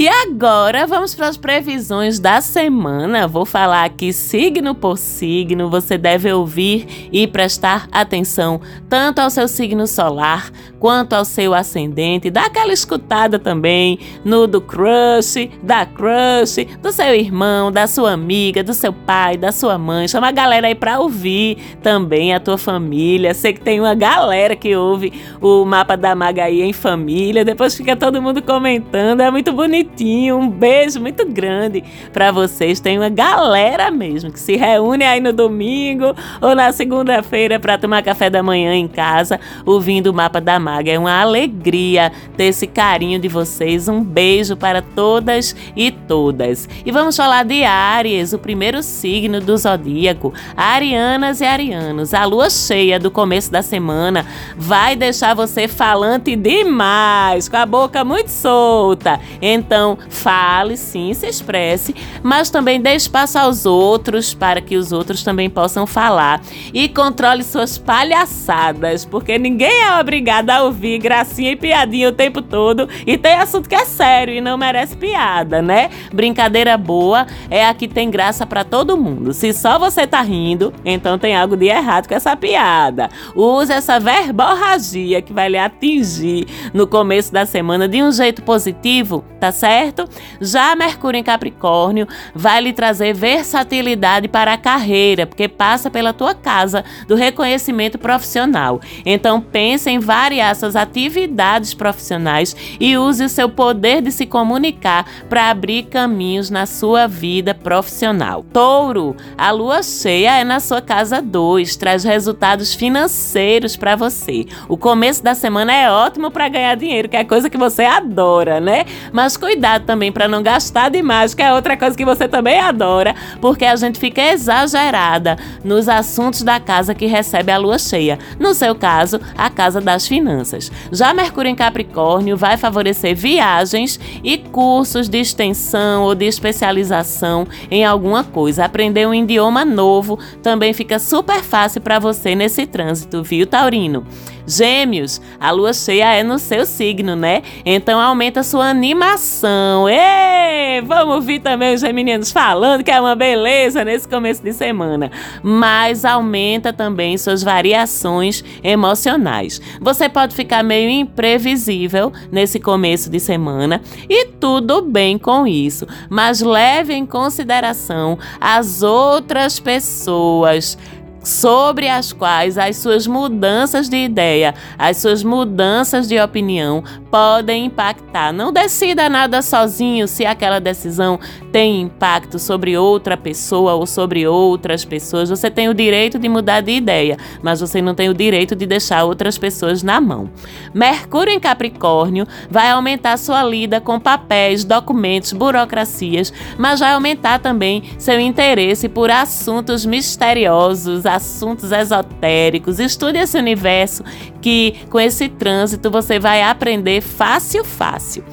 E 0.00 0.08
agora 0.08 0.86
vamos 0.86 1.14
para 1.14 1.28
as 1.28 1.36
previsões 1.36 2.18
da 2.18 2.40
semana. 2.40 3.28
Vou 3.28 3.44
falar 3.44 3.84
aqui 3.84 4.14
signo 4.14 4.74
por 4.74 4.96
signo. 4.96 5.68
Você 5.68 5.98
deve 5.98 6.32
ouvir 6.32 7.10
e 7.12 7.26
prestar 7.26 7.86
atenção 7.92 8.62
tanto 8.88 9.18
ao 9.18 9.28
seu 9.28 9.46
signo 9.46 9.86
solar 9.86 10.50
quanto 10.78 11.12
ao 11.12 11.26
seu 11.26 11.52
ascendente. 11.52 12.30
Dá 12.30 12.46
aquela 12.46 12.72
escutada 12.72 13.38
também 13.38 13.98
no 14.24 14.46
do 14.46 14.58
crush, 14.62 15.50
da 15.62 15.84
crush, 15.84 16.64
do 16.80 16.90
seu 16.92 17.14
irmão, 17.14 17.70
da 17.70 17.86
sua 17.86 18.12
amiga, 18.12 18.64
do 18.64 18.72
seu 18.72 18.94
pai, 18.94 19.36
da 19.36 19.52
sua 19.52 19.76
mãe. 19.76 20.08
Chama 20.08 20.28
a 20.28 20.32
galera 20.32 20.68
aí 20.68 20.74
para 20.74 20.98
ouvir 20.98 21.58
também 21.82 22.32
a 22.32 22.40
tua 22.40 22.56
família. 22.56 23.34
Sei 23.34 23.52
que 23.52 23.60
tem 23.60 23.78
uma 23.78 23.94
galera 23.94 24.56
que 24.56 24.74
ouve 24.74 25.12
o 25.42 25.62
mapa 25.66 25.94
da 25.94 26.14
Magaí 26.14 26.62
em 26.62 26.72
família. 26.72 27.44
Depois 27.44 27.74
fica 27.74 27.94
todo 27.94 28.22
mundo 28.22 28.40
comentando. 28.40 29.20
É 29.20 29.30
muito 29.30 29.52
bonito 29.52 29.89
bonitinho. 29.90 30.36
Um 30.38 30.48
beijo 30.48 31.00
muito 31.00 31.26
grande 31.26 31.82
para 32.12 32.30
vocês. 32.30 32.80
Tem 32.80 32.98
uma 32.98 33.08
galera 33.08 33.90
mesmo 33.90 34.32
que 34.32 34.40
se 34.40 34.56
reúne 34.56 35.04
aí 35.04 35.20
no 35.20 35.32
domingo 35.32 36.14
ou 36.40 36.54
na 36.54 36.72
segunda-feira 36.72 37.58
para 37.58 37.76
tomar 37.76 38.02
café 38.02 38.30
da 38.30 38.42
manhã 38.42 38.74
em 38.74 38.88
casa, 38.88 39.40
ouvindo 39.66 40.08
o 40.08 40.14
mapa 40.14 40.40
da 40.40 40.58
Maga. 40.58 40.92
É 40.92 40.98
uma 40.98 41.20
alegria 41.20 42.12
ter 42.36 42.44
esse 42.44 42.66
carinho 42.66 43.18
de 43.18 43.28
vocês. 43.28 43.88
Um 43.88 44.02
beijo 44.02 44.56
para 44.56 44.82
todas 44.82 45.54
e 45.76 45.90
todas. 45.90 46.68
E 46.84 46.90
vamos 46.90 47.16
falar 47.16 47.44
de 47.44 47.64
Áries, 47.64 48.32
o 48.32 48.38
primeiro 48.38 48.82
signo 48.82 49.40
do 49.40 49.56
zodíaco. 49.56 50.32
Arianas 50.56 51.40
e 51.40 51.44
arianos, 51.44 52.14
a 52.14 52.24
lua 52.24 52.48
cheia 52.48 52.98
do 52.98 53.10
começo 53.10 53.50
da 53.50 53.62
semana 53.62 54.24
vai 54.56 54.96
deixar 54.96 55.34
você 55.34 55.66
falante 55.66 56.36
demais, 56.36 57.48
com 57.48 57.56
a 57.56 57.66
boca 57.66 58.04
muito 58.04 58.28
solta. 58.28 59.20
Então, 59.40 59.79
então, 59.80 59.96
fale 60.10 60.76
sim, 60.76 61.14
se 61.14 61.26
expresse, 61.26 61.94
mas 62.22 62.50
também 62.50 62.78
dê 62.78 62.94
espaço 62.94 63.38
aos 63.38 63.64
outros 63.64 64.34
para 64.34 64.60
que 64.60 64.76
os 64.76 64.92
outros 64.92 65.24
também 65.24 65.48
possam 65.48 65.86
falar. 65.86 66.42
E 66.74 66.86
controle 66.86 67.42
suas 67.42 67.78
palhaçadas, 67.78 69.06
porque 69.06 69.38
ninguém 69.38 69.84
é 69.84 69.98
obrigado 69.98 70.50
a 70.50 70.64
ouvir 70.64 70.98
gracinha 70.98 71.52
e 71.52 71.56
piadinha 71.56 72.10
o 72.10 72.12
tempo 72.12 72.42
todo. 72.42 72.90
E 73.06 73.16
tem 73.16 73.36
assunto 73.36 73.70
que 73.70 73.74
é 73.74 73.86
sério 73.86 74.34
e 74.34 74.40
não 74.42 74.58
merece 74.58 74.94
piada, 74.94 75.62
né? 75.62 75.88
Brincadeira 76.12 76.76
boa 76.76 77.26
é 77.48 77.64
a 77.64 77.72
que 77.72 77.88
tem 77.88 78.10
graça 78.10 78.44
para 78.44 78.64
todo 78.64 78.98
mundo. 78.98 79.32
Se 79.32 79.50
só 79.54 79.78
você 79.78 80.06
tá 80.06 80.20
rindo, 80.20 80.74
então 80.84 81.18
tem 81.18 81.34
algo 81.34 81.56
de 81.56 81.68
errado 81.68 82.06
com 82.06 82.14
essa 82.14 82.36
piada. 82.36 83.08
Use 83.34 83.72
essa 83.72 83.98
verborragia 83.98 85.22
que 85.22 85.32
vai 85.32 85.48
lhe 85.48 85.56
atingir 85.56 86.46
no 86.74 86.86
começo 86.86 87.32
da 87.32 87.46
semana 87.46 87.88
de 87.88 88.02
um 88.02 88.12
jeito 88.12 88.42
positivo, 88.42 89.24
tá 89.40 89.50
certo? 89.50 89.69
Certo? 89.70 90.08
Já 90.40 90.74
Mercúrio 90.74 91.20
em 91.20 91.22
Capricórnio 91.22 92.08
vai 92.34 92.60
lhe 92.60 92.72
trazer 92.72 93.14
versatilidade 93.14 94.26
para 94.26 94.52
a 94.52 94.58
carreira, 94.58 95.26
porque 95.28 95.46
passa 95.46 95.88
pela 95.88 96.12
tua 96.12 96.34
casa 96.34 96.84
do 97.06 97.14
reconhecimento 97.14 97.96
profissional. 97.96 98.80
Então 99.06 99.40
pense 99.40 99.88
em 99.88 100.00
variar 100.00 100.56
suas 100.56 100.74
atividades 100.74 101.72
profissionais 101.72 102.56
e 102.80 102.98
use 102.98 103.22
o 103.22 103.28
seu 103.28 103.48
poder 103.48 104.02
de 104.02 104.10
se 104.10 104.26
comunicar 104.26 105.06
para 105.28 105.50
abrir 105.50 105.84
caminhos 105.84 106.50
na 106.50 106.66
sua 106.66 107.06
vida 107.06 107.54
profissional. 107.54 108.44
Touro, 108.52 109.14
a 109.38 109.52
lua 109.52 109.84
cheia 109.84 110.40
é 110.40 110.42
na 110.42 110.58
sua 110.58 110.82
casa 110.82 111.22
2, 111.22 111.76
traz 111.76 112.02
resultados 112.02 112.74
financeiros 112.74 113.76
para 113.76 113.94
você. 113.94 114.46
O 114.68 114.76
começo 114.76 115.22
da 115.22 115.36
semana 115.36 115.72
é 115.72 115.88
ótimo 115.88 116.28
para 116.28 116.48
ganhar 116.48 116.74
dinheiro, 116.74 117.08
que 117.08 117.16
é 117.16 117.22
coisa 117.22 117.48
que 117.48 117.56
você 117.56 117.84
adora, 117.84 118.58
né? 118.58 118.84
Mas 119.12 119.36
cuidado 119.36 119.59
cuidado 119.60 119.84
também 119.84 120.10
para 120.10 120.26
não 120.26 120.42
gastar 120.42 120.88
demais, 120.88 121.34
que 121.34 121.42
é 121.42 121.52
outra 121.52 121.76
coisa 121.76 121.94
que 121.94 122.04
você 122.04 122.26
também 122.26 122.58
adora, 122.58 123.14
porque 123.42 123.66
a 123.66 123.76
gente 123.76 124.00
fica 124.00 124.22
exagerada 124.22 125.36
nos 125.62 125.86
assuntos 125.86 126.42
da 126.42 126.58
casa 126.58 126.94
que 126.94 127.04
recebe 127.04 127.52
a 127.52 127.58
lua 127.58 127.78
cheia. 127.78 128.18
No 128.38 128.54
seu 128.54 128.74
caso, 128.74 129.20
a 129.36 129.50
casa 129.50 129.78
das 129.78 130.08
finanças. 130.08 130.72
Já 130.90 131.12
Mercúrio 131.12 131.50
em 131.50 131.54
Capricórnio 131.54 132.38
vai 132.38 132.56
favorecer 132.56 133.14
viagens 133.14 134.00
e 134.24 134.38
cursos 134.38 135.10
de 135.10 135.18
extensão 135.18 136.04
ou 136.04 136.14
de 136.14 136.24
especialização 136.24 137.46
em 137.70 137.84
alguma 137.84 138.24
coisa. 138.24 138.64
Aprender 138.64 139.06
um 139.06 139.12
idioma 139.12 139.62
novo 139.62 140.18
também 140.42 140.72
fica 140.72 140.98
super 140.98 141.42
fácil 141.42 141.82
para 141.82 141.98
você 141.98 142.34
nesse 142.34 142.64
trânsito, 142.64 143.22
viu, 143.22 143.46
Taurino? 143.46 144.06
Gêmeos, 144.46 145.20
a 145.38 145.50
lua 145.50 145.72
cheia 145.72 146.14
é 146.14 146.22
no 146.22 146.38
seu 146.38 146.64
signo, 146.66 147.14
né? 147.14 147.42
Então 147.64 148.00
aumenta 148.00 148.42
sua 148.42 148.66
animação. 148.66 149.88
Ei, 149.88 150.80
vamos 150.82 151.16
ouvir 151.16 151.40
também 151.40 151.74
os 151.74 151.80
geminianos 151.80 152.32
falando 152.32 152.82
que 152.82 152.90
é 152.90 153.00
uma 153.00 153.14
beleza 153.14 153.84
nesse 153.84 154.08
começo 154.08 154.42
de 154.42 154.52
semana. 154.52 155.10
Mas 155.42 156.04
aumenta 156.04 156.72
também 156.72 157.16
suas 157.18 157.42
variações 157.42 158.42
emocionais. 158.62 159.60
Você 159.80 160.08
pode 160.08 160.34
ficar 160.34 160.62
meio 160.62 160.90
imprevisível 160.90 162.12
nesse 162.30 162.58
começo 162.58 163.10
de 163.10 163.20
semana 163.20 163.80
e 164.08 164.26
tudo 164.26 164.82
bem 164.82 165.18
com 165.18 165.46
isso, 165.46 165.86
mas 166.08 166.40
leve 166.40 166.94
em 166.94 167.06
consideração 167.06 168.18
as 168.40 168.82
outras 168.82 169.58
pessoas 169.58 170.78
sobre 171.22 171.88
as 171.88 172.12
quais 172.12 172.56
as 172.56 172.76
suas 172.76 173.06
mudanças 173.06 173.88
de 173.88 173.96
ideia, 173.96 174.54
as 174.78 174.96
suas 174.96 175.22
mudanças 175.22 176.08
de 176.08 176.18
opinião 176.18 176.82
podem 177.10 177.66
impactar. 177.66 178.32
Não 178.32 178.52
decida 178.52 179.08
nada 179.08 179.42
sozinho 179.42 180.06
se 180.08 180.24
aquela 180.24 180.60
decisão 180.60 181.18
tem 181.52 181.82
impacto 181.82 182.38
sobre 182.38 182.76
outra 182.76 183.16
pessoa 183.16 183.74
ou 183.74 183.86
sobre 183.86 184.26
outras 184.26 184.84
pessoas. 184.84 185.28
Você 185.28 185.50
tem 185.50 185.68
o 185.68 185.74
direito 185.74 186.18
de 186.18 186.28
mudar 186.28 186.60
de 186.60 186.72
ideia, 186.72 187.16
mas 187.42 187.60
você 187.60 187.82
não 187.82 187.94
tem 187.94 188.08
o 188.08 188.14
direito 188.14 188.54
de 188.54 188.66
deixar 188.66 189.04
outras 189.04 189.36
pessoas 189.36 189.82
na 189.82 190.00
mão. 190.00 190.30
Mercúrio 190.72 191.32
em 191.32 191.40
Capricórnio 191.40 192.26
vai 192.50 192.70
aumentar 192.70 193.16
sua 193.16 193.42
lida 193.42 193.80
com 193.80 193.98
papéis, 193.98 194.64
documentos, 194.64 195.32
burocracias, 195.32 196.32
mas 196.56 196.80
vai 196.80 196.92
aumentar 196.92 197.40
também 197.40 197.82
seu 197.98 198.18
interesse 198.20 198.88
por 198.88 199.10
assuntos 199.10 199.84
misteriosos, 199.84 201.06
assuntos 201.10 201.72
esotéricos. 201.72 202.78
Estude 202.78 203.18
esse 203.18 203.36
universo 203.38 204.02
que 204.40 204.76
com 204.88 204.98
esse 204.98 205.28
trânsito 205.28 205.90
você 205.90 206.18
vai 206.18 206.42
aprender 206.42 207.00
fácil, 207.00 207.64
fácil. 207.64 208.24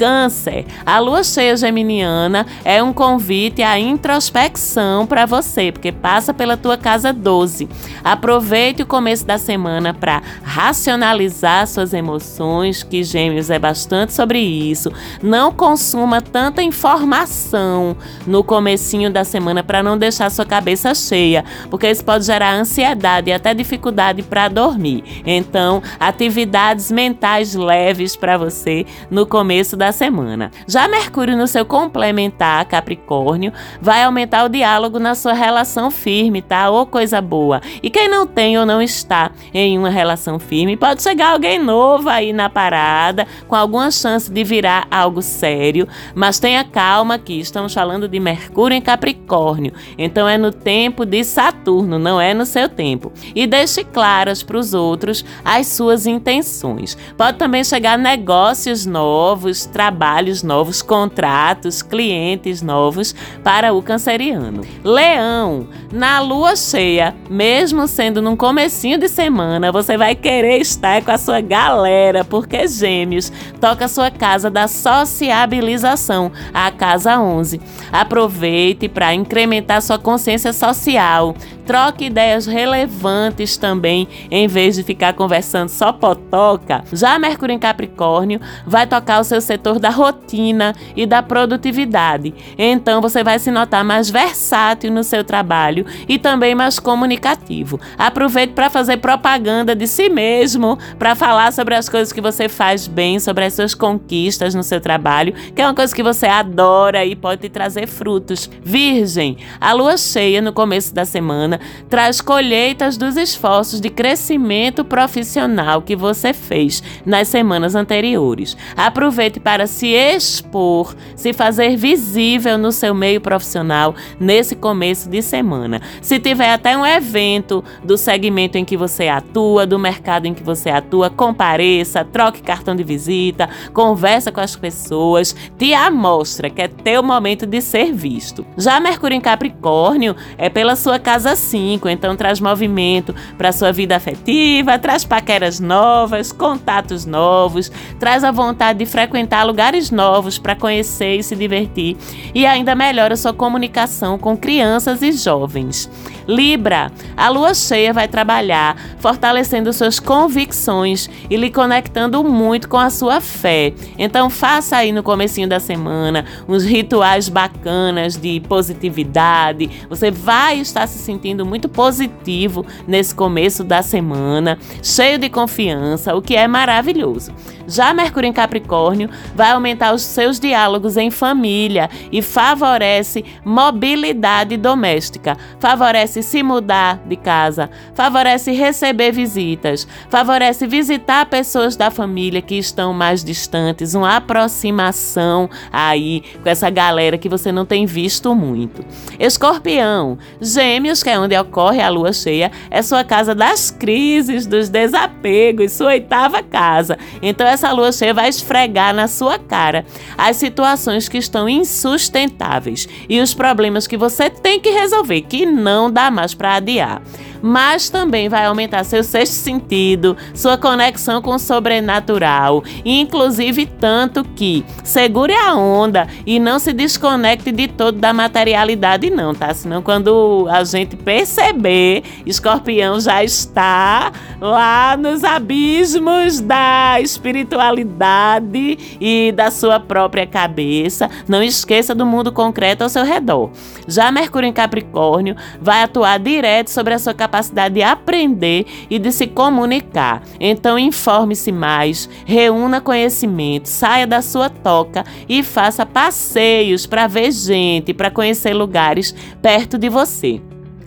Câncer, 0.00 0.64
a 0.86 0.98
lua 0.98 1.22
cheia 1.22 1.54
geminiana 1.54 2.46
é 2.64 2.82
um 2.82 2.90
convite 2.90 3.62
à 3.62 3.78
introspecção 3.78 5.06
para 5.06 5.26
você, 5.26 5.70
porque 5.70 5.92
passa 5.92 6.32
pela 6.32 6.56
tua 6.56 6.78
casa 6.78 7.12
12. 7.12 7.68
Aproveite 8.02 8.82
o 8.82 8.86
começo 8.86 9.26
da 9.26 9.36
semana 9.36 9.92
para 9.92 10.22
racionalizar 10.42 11.66
suas 11.66 11.92
emoções, 11.92 12.82
que 12.82 13.04
Gêmeos 13.04 13.50
é 13.50 13.58
bastante 13.58 14.14
sobre 14.14 14.38
isso. 14.38 14.90
Não 15.22 15.52
consuma 15.52 16.22
tanta 16.22 16.62
informação 16.62 17.94
no 18.26 18.42
comecinho 18.42 19.10
da 19.10 19.22
semana 19.22 19.62
para 19.62 19.82
não 19.82 19.98
deixar 19.98 20.30
sua 20.30 20.46
cabeça 20.46 20.94
cheia, 20.94 21.44
porque 21.68 21.90
isso 21.90 22.02
pode 22.02 22.24
gerar 22.24 22.54
ansiedade 22.54 23.28
e 23.28 23.34
até 23.34 23.52
dificuldade 23.52 24.22
para 24.22 24.48
dormir. 24.48 25.04
Então, 25.26 25.82
atividades 25.98 26.90
mentais 26.90 27.54
leves 27.54 28.16
para 28.16 28.38
você 28.38 28.86
no 29.10 29.26
começo 29.26 29.76
da 29.76 29.89
semana. 29.92 30.50
Já 30.66 30.88
Mercúrio 30.88 31.36
no 31.36 31.46
seu 31.46 31.64
complementar 31.64 32.64
Capricórnio 32.64 33.52
vai 33.80 34.02
aumentar 34.02 34.44
o 34.44 34.48
diálogo 34.48 34.98
na 34.98 35.14
sua 35.14 35.32
relação 35.32 35.90
firme, 35.90 36.42
tá? 36.42 36.70
Ou 36.70 36.86
coisa 36.86 37.20
boa. 37.20 37.60
E 37.82 37.90
quem 37.90 38.08
não 38.08 38.26
tem 38.26 38.58
ou 38.58 38.66
não 38.66 38.80
está 38.80 39.30
em 39.52 39.78
uma 39.78 39.90
relação 39.90 40.38
firme, 40.38 40.76
pode 40.76 41.02
chegar 41.02 41.32
alguém 41.32 41.58
novo 41.58 42.08
aí 42.08 42.32
na 42.32 42.48
parada, 42.48 43.26
com 43.48 43.54
alguma 43.54 43.90
chance 43.90 44.30
de 44.30 44.44
virar 44.44 44.86
algo 44.90 45.22
sério, 45.22 45.88
mas 46.14 46.38
tenha 46.38 46.64
calma 46.64 47.18
que 47.18 47.34
estamos 47.34 47.72
falando 47.72 48.08
de 48.08 48.20
Mercúrio 48.20 48.76
em 48.76 48.80
Capricórnio. 48.80 49.72
Então 49.96 50.28
é 50.28 50.36
no 50.36 50.52
tempo 50.52 51.04
de 51.04 51.22
Saturno, 51.24 51.98
não 51.98 52.20
é 52.20 52.34
no 52.34 52.46
seu 52.46 52.68
tempo. 52.68 53.12
E 53.34 53.46
deixe 53.46 53.84
claras 53.84 54.42
para 54.42 54.58
os 54.58 54.74
outros 54.74 55.24
as 55.44 55.66
suas 55.68 56.06
intenções. 56.06 56.96
Pode 57.16 57.38
também 57.38 57.64
chegar 57.64 57.98
negócios 57.98 58.86
novos, 58.86 59.66
trabalhos 59.80 60.42
novos, 60.42 60.82
contratos, 60.82 61.80
clientes 61.80 62.60
novos 62.60 63.14
para 63.42 63.72
o 63.72 63.80
canceriano. 63.80 64.60
Leão, 64.84 65.68
na 65.90 66.20
lua 66.20 66.54
cheia, 66.54 67.14
mesmo 67.30 67.88
sendo 67.88 68.20
num 68.20 68.36
comecinho 68.36 68.98
de 68.98 69.08
semana, 69.08 69.72
você 69.72 69.96
vai 69.96 70.14
querer 70.14 70.60
estar 70.60 71.02
com 71.02 71.10
a 71.10 71.16
sua 71.16 71.40
galera, 71.40 72.22
porque 72.26 72.68
Gêmeos 72.68 73.32
toca 73.58 73.86
a 73.86 73.88
sua 73.88 74.10
casa 74.10 74.50
da 74.50 74.68
sociabilização, 74.68 76.30
a 76.52 76.70
casa 76.70 77.18
11. 77.18 77.58
Aproveite 77.90 78.86
para 78.86 79.14
incrementar 79.14 79.80
sua 79.80 79.98
consciência 79.98 80.52
social, 80.52 81.34
troque 81.70 82.06
ideias 82.06 82.46
relevantes 82.46 83.56
também, 83.56 84.08
em 84.28 84.48
vez 84.48 84.74
de 84.74 84.82
ficar 84.82 85.12
conversando 85.12 85.68
só 85.68 85.92
potoca. 85.92 86.82
Já 86.92 87.16
Mercúrio 87.16 87.54
em 87.54 87.60
Capricórnio 87.60 88.40
vai 88.66 88.88
tocar 88.88 89.20
o 89.20 89.24
seu 89.24 89.40
setor 89.40 89.78
da 89.78 89.88
rotina 89.88 90.74
e 90.96 91.06
da 91.06 91.22
produtividade. 91.22 92.34
Então 92.58 93.00
você 93.00 93.22
vai 93.22 93.38
se 93.38 93.52
notar 93.52 93.84
mais 93.84 94.10
versátil 94.10 94.90
no 94.90 95.04
seu 95.04 95.22
trabalho 95.22 95.86
e 96.08 96.18
também 96.18 96.56
mais 96.56 96.80
comunicativo. 96.80 97.78
Aproveite 97.96 98.52
para 98.52 98.68
fazer 98.68 98.96
propaganda 98.96 99.72
de 99.72 99.86
si 99.86 100.08
mesmo, 100.08 100.76
para 100.98 101.14
falar 101.14 101.52
sobre 101.52 101.76
as 101.76 101.88
coisas 101.88 102.12
que 102.12 102.20
você 102.20 102.48
faz 102.48 102.88
bem, 102.88 103.20
sobre 103.20 103.44
as 103.44 103.54
suas 103.54 103.74
conquistas 103.76 104.56
no 104.56 104.64
seu 104.64 104.80
trabalho, 104.80 105.34
que 105.54 105.62
é 105.62 105.64
uma 105.64 105.74
coisa 105.74 105.94
que 105.94 106.02
você 106.02 106.26
adora 106.26 107.04
e 107.04 107.14
pode 107.14 107.42
te 107.42 107.48
trazer 107.48 107.86
frutos. 107.86 108.50
Virgem, 108.60 109.36
a 109.60 109.72
lua 109.72 109.96
cheia 109.96 110.42
no 110.42 110.52
começo 110.52 110.92
da 110.92 111.04
semana 111.04 111.59
traz 111.88 112.20
colheitas 112.20 112.96
dos 112.96 113.16
esforços 113.16 113.80
de 113.80 113.90
crescimento 113.90 114.84
profissional 114.84 115.82
que 115.82 115.96
você 115.96 116.32
fez 116.32 116.82
nas 117.04 117.28
semanas 117.28 117.74
anteriores. 117.74 118.56
Aproveite 118.76 119.40
para 119.40 119.66
se 119.66 119.88
expor, 119.88 120.94
se 121.16 121.32
fazer 121.32 121.76
visível 121.76 122.58
no 122.58 122.72
seu 122.72 122.94
meio 122.94 123.20
profissional 123.20 123.94
nesse 124.18 124.54
começo 124.54 125.08
de 125.08 125.22
semana. 125.22 125.80
Se 126.00 126.18
tiver 126.18 126.52
até 126.52 126.76
um 126.76 126.86
evento 126.86 127.64
do 127.82 127.96
segmento 127.96 128.58
em 128.58 128.64
que 128.64 128.76
você 128.76 129.08
atua, 129.08 129.66
do 129.66 129.78
mercado 129.78 130.26
em 130.26 130.34
que 130.34 130.42
você 130.42 130.70
atua, 130.70 131.10
compareça, 131.10 132.04
troque 132.04 132.42
cartão 132.42 132.74
de 132.74 132.82
visita, 132.82 133.48
conversa 133.72 134.32
com 134.32 134.40
as 134.40 134.56
pessoas, 134.56 135.34
te 135.58 135.72
amostra 135.74 136.50
que 136.50 136.62
é 136.62 136.68
teu 136.68 137.02
momento 137.02 137.46
de 137.46 137.60
ser 137.60 137.92
visto. 137.92 138.44
Já 138.56 138.80
Mercúrio 138.80 139.16
em 139.16 139.20
Capricórnio 139.20 140.16
é 140.36 140.48
pela 140.48 140.76
sua 140.76 140.98
casa 140.98 141.34
5, 141.50 141.88
então 141.88 142.16
traz 142.16 142.40
movimento 142.40 143.14
para 143.36 143.52
sua 143.52 143.72
vida 143.72 143.96
afetiva, 143.96 144.78
traz 144.78 145.04
paqueras 145.04 145.58
novas, 145.58 146.30
contatos 146.32 147.04
novos, 147.04 147.70
traz 147.98 148.22
a 148.22 148.30
vontade 148.30 148.78
de 148.78 148.86
frequentar 148.86 149.44
lugares 149.44 149.90
novos 149.90 150.38
para 150.38 150.54
conhecer 150.54 151.16
e 151.16 151.22
se 151.22 151.34
divertir 151.34 151.96
e 152.34 152.46
ainda 152.46 152.74
melhora 152.74 153.16
sua 153.16 153.32
comunicação 153.32 154.18
com 154.18 154.36
crianças 154.36 155.02
e 155.02 155.12
jovens. 155.12 155.90
Libra, 156.30 156.92
a 157.16 157.28
lua 157.28 157.52
cheia 157.54 157.92
vai 157.92 158.06
trabalhar 158.06 158.76
fortalecendo 159.00 159.72
suas 159.72 159.98
convicções 159.98 161.10
e 161.28 161.36
lhe 161.36 161.50
conectando 161.50 162.22
muito 162.22 162.68
com 162.68 162.76
a 162.76 162.88
sua 162.88 163.20
fé. 163.20 163.72
Então 163.98 164.30
faça 164.30 164.76
aí 164.76 164.92
no 164.92 165.02
comecinho 165.02 165.48
da 165.48 165.58
semana 165.58 166.24
uns 166.48 166.64
rituais 166.64 167.28
bacanas 167.28 168.16
de 168.16 168.40
positividade. 168.48 169.68
Você 169.88 170.10
vai 170.10 170.60
estar 170.60 170.86
se 170.86 170.98
sentindo 170.98 171.44
muito 171.44 171.68
positivo 171.68 172.64
nesse 172.86 173.12
começo 173.12 173.64
da 173.64 173.82
semana, 173.82 174.56
cheio 174.82 175.18
de 175.18 175.28
confiança, 175.28 176.14
o 176.14 176.22
que 176.22 176.36
é 176.36 176.46
maravilhoso. 176.46 177.32
Já 177.66 177.92
Mercúrio 177.92 178.28
em 178.28 178.32
Capricórnio 178.32 179.10
vai 179.34 179.50
aumentar 179.50 179.94
os 179.94 180.02
seus 180.02 180.38
diálogos 180.38 180.96
em 180.96 181.10
família 181.10 181.88
e 182.12 182.22
favorece 182.22 183.24
mobilidade 183.44 184.56
doméstica, 184.56 185.36
favorece 185.58 186.19
se 186.22 186.42
mudar 186.42 187.00
de 187.06 187.16
casa, 187.16 187.70
favorece 187.94 188.52
receber 188.52 189.12
visitas, 189.12 189.86
favorece 190.08 190.66
visitar 190.66 191.26
pessoas 191.26 191.76
da 191.76 191.90
família 191.90 192.42
que 192.42 192.56
estão 192.56 192.92
mais 192.92 193.22
distantes, 193.22 193.94
uma 193.94 194.16
aproximação 194.16 195.48
aí 195.72 196.22
com 196.42 196.48
essa 196.48 196.70
galera 196.70 197.18
que 197.18 197.28
você 197.28 197.52
não 197.52 197.66
tem 197.66 197.86
visto 197.86 198.34
muito. 198.34 198.84
Escorpião, 199.18 200.18
Gêmeos, 200.40 201.02
que 201.02 201.10
é 201.10 201.18
onde 201.18 201.36
ocorre 201.36 201.80
a 201.80 201.88
lua 201.88 202.12
cheia, 202.12 202.50
é 202.70 202.82
sua 202.82 203.04
casa 203.04 203.34
das 203.34 203.70
crises, 203.70 204.46
dos 204.46 204.68
desapegos, 204.68 205.72
sua 205.72 205.88
oitava 205.88 206.42
casa. 206.42 206.98
Então, 207.22 207.46
essa 207.46 207.72
lua 207.72 207.92
cheia 207.92 208.14
vai 208.14 208.28
esfregar 208.28 208.94
na 208.94 209.08
sua 209.08 209.38
cara 209.38 209.84
as 210.16 210.36
situações 210.36 211.08
que 211.08 211.18
estão 211.18 211.48
insustentáveis 211.48 212.88
e 213.08 213.20
os 213.20 213.34
problemas 213.34 213.86
que 213.86 213.96
você 213.96 214.30
tem 214.30 214.60
que 214.60 214.70
resolver, 214.70 215.22
que 215.22 215.44
não 215.44 215.90
dá 215.90 215.99
mais 216.08 216.32
para 216.34 216.54
adiar 216.54 217.02
mas 217.42 217.88
também 217.88 218.28
vai 218.28 218.44
aumentar 218.44 218.84
seu 218.84 219.02
sexto 219.02 219.32
sentido, 219.32 220.16
sua 220.34 220.56
conexão 220.56 221.22
com 221.22 221.34
o 221.34 221.38
sobrenatural, 221.38 222.62
inclusive 222.84 223.66
tanto 223.66 224.24
que 224.24 224.64
segure 224.84 225.34
a 225.34 225.54
onda 225.54 226.06
e 226.26 226.38
não 226.38 226.58
se 226.58 226.72
desconecte 226.72 227.50
de 227.50 227.68
todo 227.68 227.98
da 227.98 228.12
materialidade 228.12 229.10
não, 229.10 229.34
tá? 229.34 229.52
Senão 229.54 229.82
quando 229.82 230.46
a 230.50 230.62
gente 230.64 230.96
perceber, 230.96 232.02
escorpião 232.26 233.00
já 233.00 233.24
está 233.24 234.12
lá 234.40 234.96
nos 234.96 235.24
abismos 235.24 236.40
da 236.40 237.00
espiritualidade 237.00 238.96
e 239.00 239.32
da 239.32 239.50
sua 239.50 239.80
própria 239.80 240.26
cabeça. 240.26 241.08
Não 241.28 241.42
esqueça 241.42 241.94
do 241.94 242.06
mundo 242.06 242.32
concreto 242.32 242.82
ao 242.84 242.88
seu 242.88 243.04
redor. 243.04 243.50
Já 243.86 244.10
Mercúrio 244.10 244.48
em 244.48 244.52
Capricórnio 244.52 245.36
vai 245.60 245.82
atuar 245.82 246.18
direto 246.18 246.68
sobre 246.68 246.94
a 246.94 246.98
sua 246.98 247.14
capacidade 247.14 247.29
capacidade 247.30 247.76
de 247.76 247.82
aprender 247.82 248.66
e 248.90 248.98
de 248.98 249.12
se 249.12 249.28
comunicar. 249.28 250.22
Então, 250.40 250.76
informe-se 250.76 251.52
mais, 251.52 252.10
reúna 252.26 252.80
conhecimento, 252.80 253.66
saia 253.66 254.06
da 254.06 254.20
sua 254.20 254.50
toca 254.50 255.04
e 255.28 255.44
faça 255.44 255.86
passeios 255.86 256.86
para 256.86 257.06
ver 257.06 257.30
gente, 257.30 257.94
para 257.94 258.10
conhecer 258.10 258.52
lugares 258.52 259.14
perto 259.40 259.78
de 259.78 259.88
você. 259.88 260.40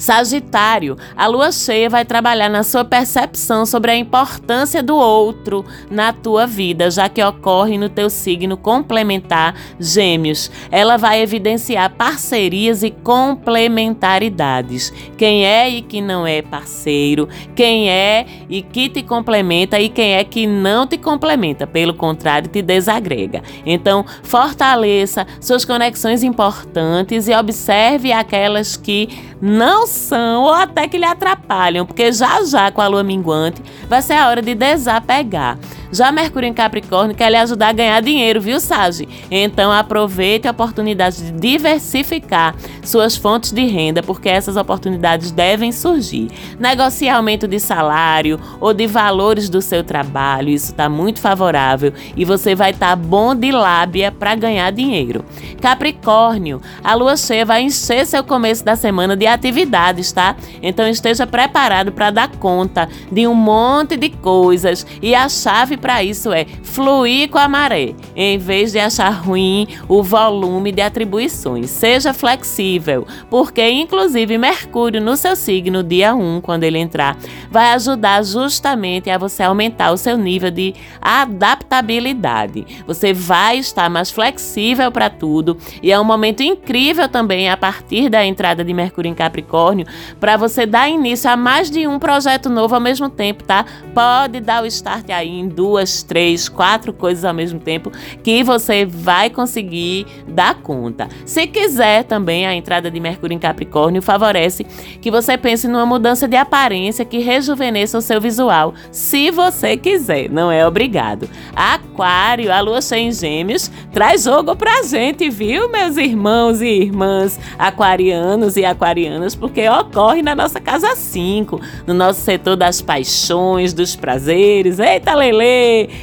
Sagitário, 0.03 0.97
a 1.15 1.27
lua 1.27 1.49
cheia 1.49 1.89
vai 1.89 2.03
trabalhar 2.03 2.49
na 2.49 2.61
sua 2.61 2.83
percepção 2.83 3.65
sobre 3.65 3.89
a 3.89 3.95
importância 3.95 4.83
do 4.83 4.97
outro 4.97 5.63
na 5.89 6.11
tua 6.11 6.45
vida, 6.45 6.91
já 6.91 7.07
que 7.07 7.23
ocorre 7.23 7.77
no 7.77 7.87
teu 7.87 8.09
signo 8.09 8.57
complementar 8.57 9.55
Gêmeos. 9.79 10.51
Ela 10.69 10.97
vai 10.97 11.21
evidenciar 11.21 11.89
parcerias 11.91 12.83
e 12.83 12.91
complementaridades. 12.91 14.91
Quem 15.17 15.45
é 15.45 15.69
e 15.69 15.81
que 15.81 16.01
não 16.01 16.27
é 16.27 16.41
parceiro, 16.41 17.29
quem 17.55 17.89
é 17.89 18.25
e 18.49 18.61
que 18.61 18.89
te 18.89 19.03
complementa 19.03 19.79
e 19.79 19.87
quem 19.87 20.15
é 20.15 20.23
que 20.25 20.45
não 20.45 20.85
te 20.85 20.97
complementa, 20.97 21.65
pelo 21.65 21.93
contrário, 21.93 22.49
te 22.49 22.61
desagrega. 22.61 23.41
Então, 23.65 24.05
fortaleça 24.21 25.25
suas 25.39 25.63
conexões 25.63 26.23
importantes 26.23 27.29
e 27.29 27.33
observe 27.33 28.11
aquelas 28.11 28.75
que 28.75 29.07
não 29.41 29.92
ou 30.41 30.53
até 30.53 30.88
que 30.88 30.97
lhe 30.97 31.06
atrapalham, 31.06 31.86
porque 31.86 32.12
já 32.12 32.43
já 32.43 32.71
com 32.71 32.82
a 32.82 32.88
lua 32.88 33.03
minguante 33.03 33.62
vai 33.88 34.01
ser 34.01 34.13
a 34.13 34.27
hora 34.29 34.41
de 34.41 34.56
desapegar. 34.56 35.58
Já 35.93 36.12
Mercúrio 36.12 36.49
em 36.49 36.53
Capricórnio 36.53 37.15
quer 37.15 37.29
lhe 37.29 37.38
ajudar 37.38 37.67
a 37.67 37.71
ganhar 37.71 38.01
dinheiro, 38.01 38.41
viu, 38.41 38.60
Sage? 38.60 39.08
Então 39.29 39.71
aproveite 39.71 40.47
a 40.47 40.51
oportunidade 40.51 41.17
de 41.17 41.32
diversificar 41.32 42.56
suas 42.84 43.15
fontes 43.15 43.51
de 43.51 43.63
renda, 43.67 44.01
porque 44.01 44.27
essas 44.27 44.58
oportunidades 44.58 45.29
devem 45.29 45.71
surgir. 45.71 46.32
Negocie 46.60 47.08
aumento 47.08 47.47
de 47.47 47.60
salário 47.60 48.39
ou 48.60 48.73
de 48.73 48.88
valores 48.88 49.49
do 49.49 49.62
seu 49.62 49.84
trabalho, 49.84 50.49
isso 50.49 50.71
está 50.71 50.89
muito 50.89 51.21
favorável 51.21 51.93
e 52.17 52.25
você 52.25 52.56
vai 52.56 52.71
estar 52.71 52.89
tá 52.89 52.95
bom 52.95 53.36
de 53.36 53.51
lábia 53.51 54.12
para 54.12 54.34
ganhar 54.34 54.71
dinheiro. 54.71 55.23
Capricórnio, 55.62 56.60
a 56.84 56.95
lua 56.95 57.15
cheia 57.15 57.45
vai 57.45 57.62
encher 57.62 58.08
seu 58.08 58.23
começo 58.23 58.65
da 58.65 58.75
semana 58.75 59.15
de 59.15 59.27
atividades, 59.27 60.12
tá? 60.12 60.36
Então 60.60 60.88
esteja 60.88 61.27
preparado 61.27 61.91
para 61.91 62.10
dar 62.10 62.29
conta 62.38 62.89
de 63.12 63.27
um 63.27 63.36
monte 63.36 63.95
de 63.95 64.10
coisas 64.10 64.88
e 64.99 65.13
a 65.13 65.29
chave 65.29 65.77
para 65.84 66.02
isso 66.02 66.32
é 66.32 66.46
fluir 66.63 67.30
com 67.30 67.38
a 67.38 67.50
maré, 67.50 67.93
em 68.15 68.38
vez 68.38 68.72
de 68.72 68.80
achar 68.80 69.10
ruim 69.10 69.67
o 69.89 70.02
volume 70.02 70.72
de 70.72 70.82
atribuições. 70.82 71.69
Seja 71.69 72.13
flexível, 72.13 73.06
porque 73.30 73.69
inclusive 73.69 74.38
Mercúrio 74.38 75.02
no 75.02 75.17
seu 75.17 75.36
signo 75.36 75.84
dia 75.84 76.15
1, 76.15 76.39
quando 76.39 76.63
ele 76.63 76.78
entrar, 76.78 77.17
vai 77.52 77.74
ajudar 77.74 78.24
justamente 78.24 79.10
a 79.10 79.17
você 79.17 79.43
aumentar 79.43 79.91
o 79.91 79.98
seu 79.98 80.17
nível 80.17 80.50
de 80.50 80.74
adaptabilidade. 81.02 82.65
Você 82.88 83.13
vai 83.13 83.58
estar 83.58 83.89
mais 83.89 84.10
flexível 84.10 84.89
para 84.89 85.10
tudo 85.10 85.58
e 85.82 85.91
é 85.91 86.00
um 86.00 86.06
momento 86.06 86.41
incrível 86.41 87.10
também 87.10 87.50
a 87.50 87.58
partir 87.58 88.08
da 88.08 88.26
entrada 88.26 88.63
de 88.63 88.74
Mercúrio 88.74 89.12
em 89.12 89.13
Capricórnio 89.13 89.86
para 90.17 90.38
você 90.38 90.65
dar 90.65 90.88
início 90.88 91.30
a 91.30 91.36
mais 91.36 91.69
de 91.69 91.86
um 91.86 92.00
projeto 92.00 92.50
novo 92.50 92.74
ao 92.74 92.80
mesmo 92.80 93.10
tempo, 93.10 93.43
tá? 93.43 93.65
Pode 93.93 94.39
dar 94.39 94.63
o 94.63 94.65
start 94.65 95.10
aí 95.10 95.28
em 95.28 95.50
duas 95.50 95.72
duas, 95.73 96.03
três, 96.03 96.47
quatro 96.47 96.93
coisas 96.93 97.25
ao 97.25 97.33
mesmo 97.33 97.59
tempo 97.59 97.91
que 98.21 98.43
você 98.43 98.86
vai 98.86 99.29
conseguir 99.29 100.05
dar 100.27 100.53
conta. 100.62 101.07
Se 101.25 101.47
quiser 101.47 102.03
também, 102.03 102.45
a 102.45 102.53
entrada 102.53 102.91
de 102.91 102.99
Mercúrio 102.99 103.33
em 103.33 103.39
Capricórnio 103.39 104.01
favorece 104.01 104.63
que 105.01 105.09
você 105.09 105.36
pense 105.36 105.67
numa 105.67 105.86
mudança 105.86 106.27
de 106.27 106.36
aparência 106.36 107.03
que 107.03 107.17
rejuvenesça 107.17 107.97
o 107.97 108.01
seu 108.01 108.21
visual, 108.21 108.75
se 108.91 109.31
você 109.31 109.75
quiser, 109.75 110.29
não 110.29 110.51
é 110.51 110.65
obrigado. 110.67 111.27
Aquário, 111.55 112.53
a 112.53 112.59
lua 112.59 112.81
cheia 112.81 113.01
em 113.01 113.12
Gêmeos, 113.12 113.71
traz 113.91 114.23
jogo 114.23 114.55
pra 114.55 114.83
gente, 114.83 115.27
viu, 115.29 115.69
meus 115.69 115.97
irmãos 115.97 116.62
e 116.62 116.67
irmãs 116.67 117.39
aquarianos 117.57 118.57
e 118.57 118.63
aquarianas, 118.63 119.33
porque 119.33 119.67
ocorre 119.67 120.21
na 120.21 120.36
nossa 120.36 120.59
casa 120.59 120.95
5, 120.95 121.59
no 121.88 121.95
nosso 121.95 122.21
setor 122.21 122.55
das 122.55 122.79
paixões, 122.79 123.73
dos 123.73 123.95
prazeres. 123.95 124.77
Eita, 124.77 125.15
Lele! 125.15 125.52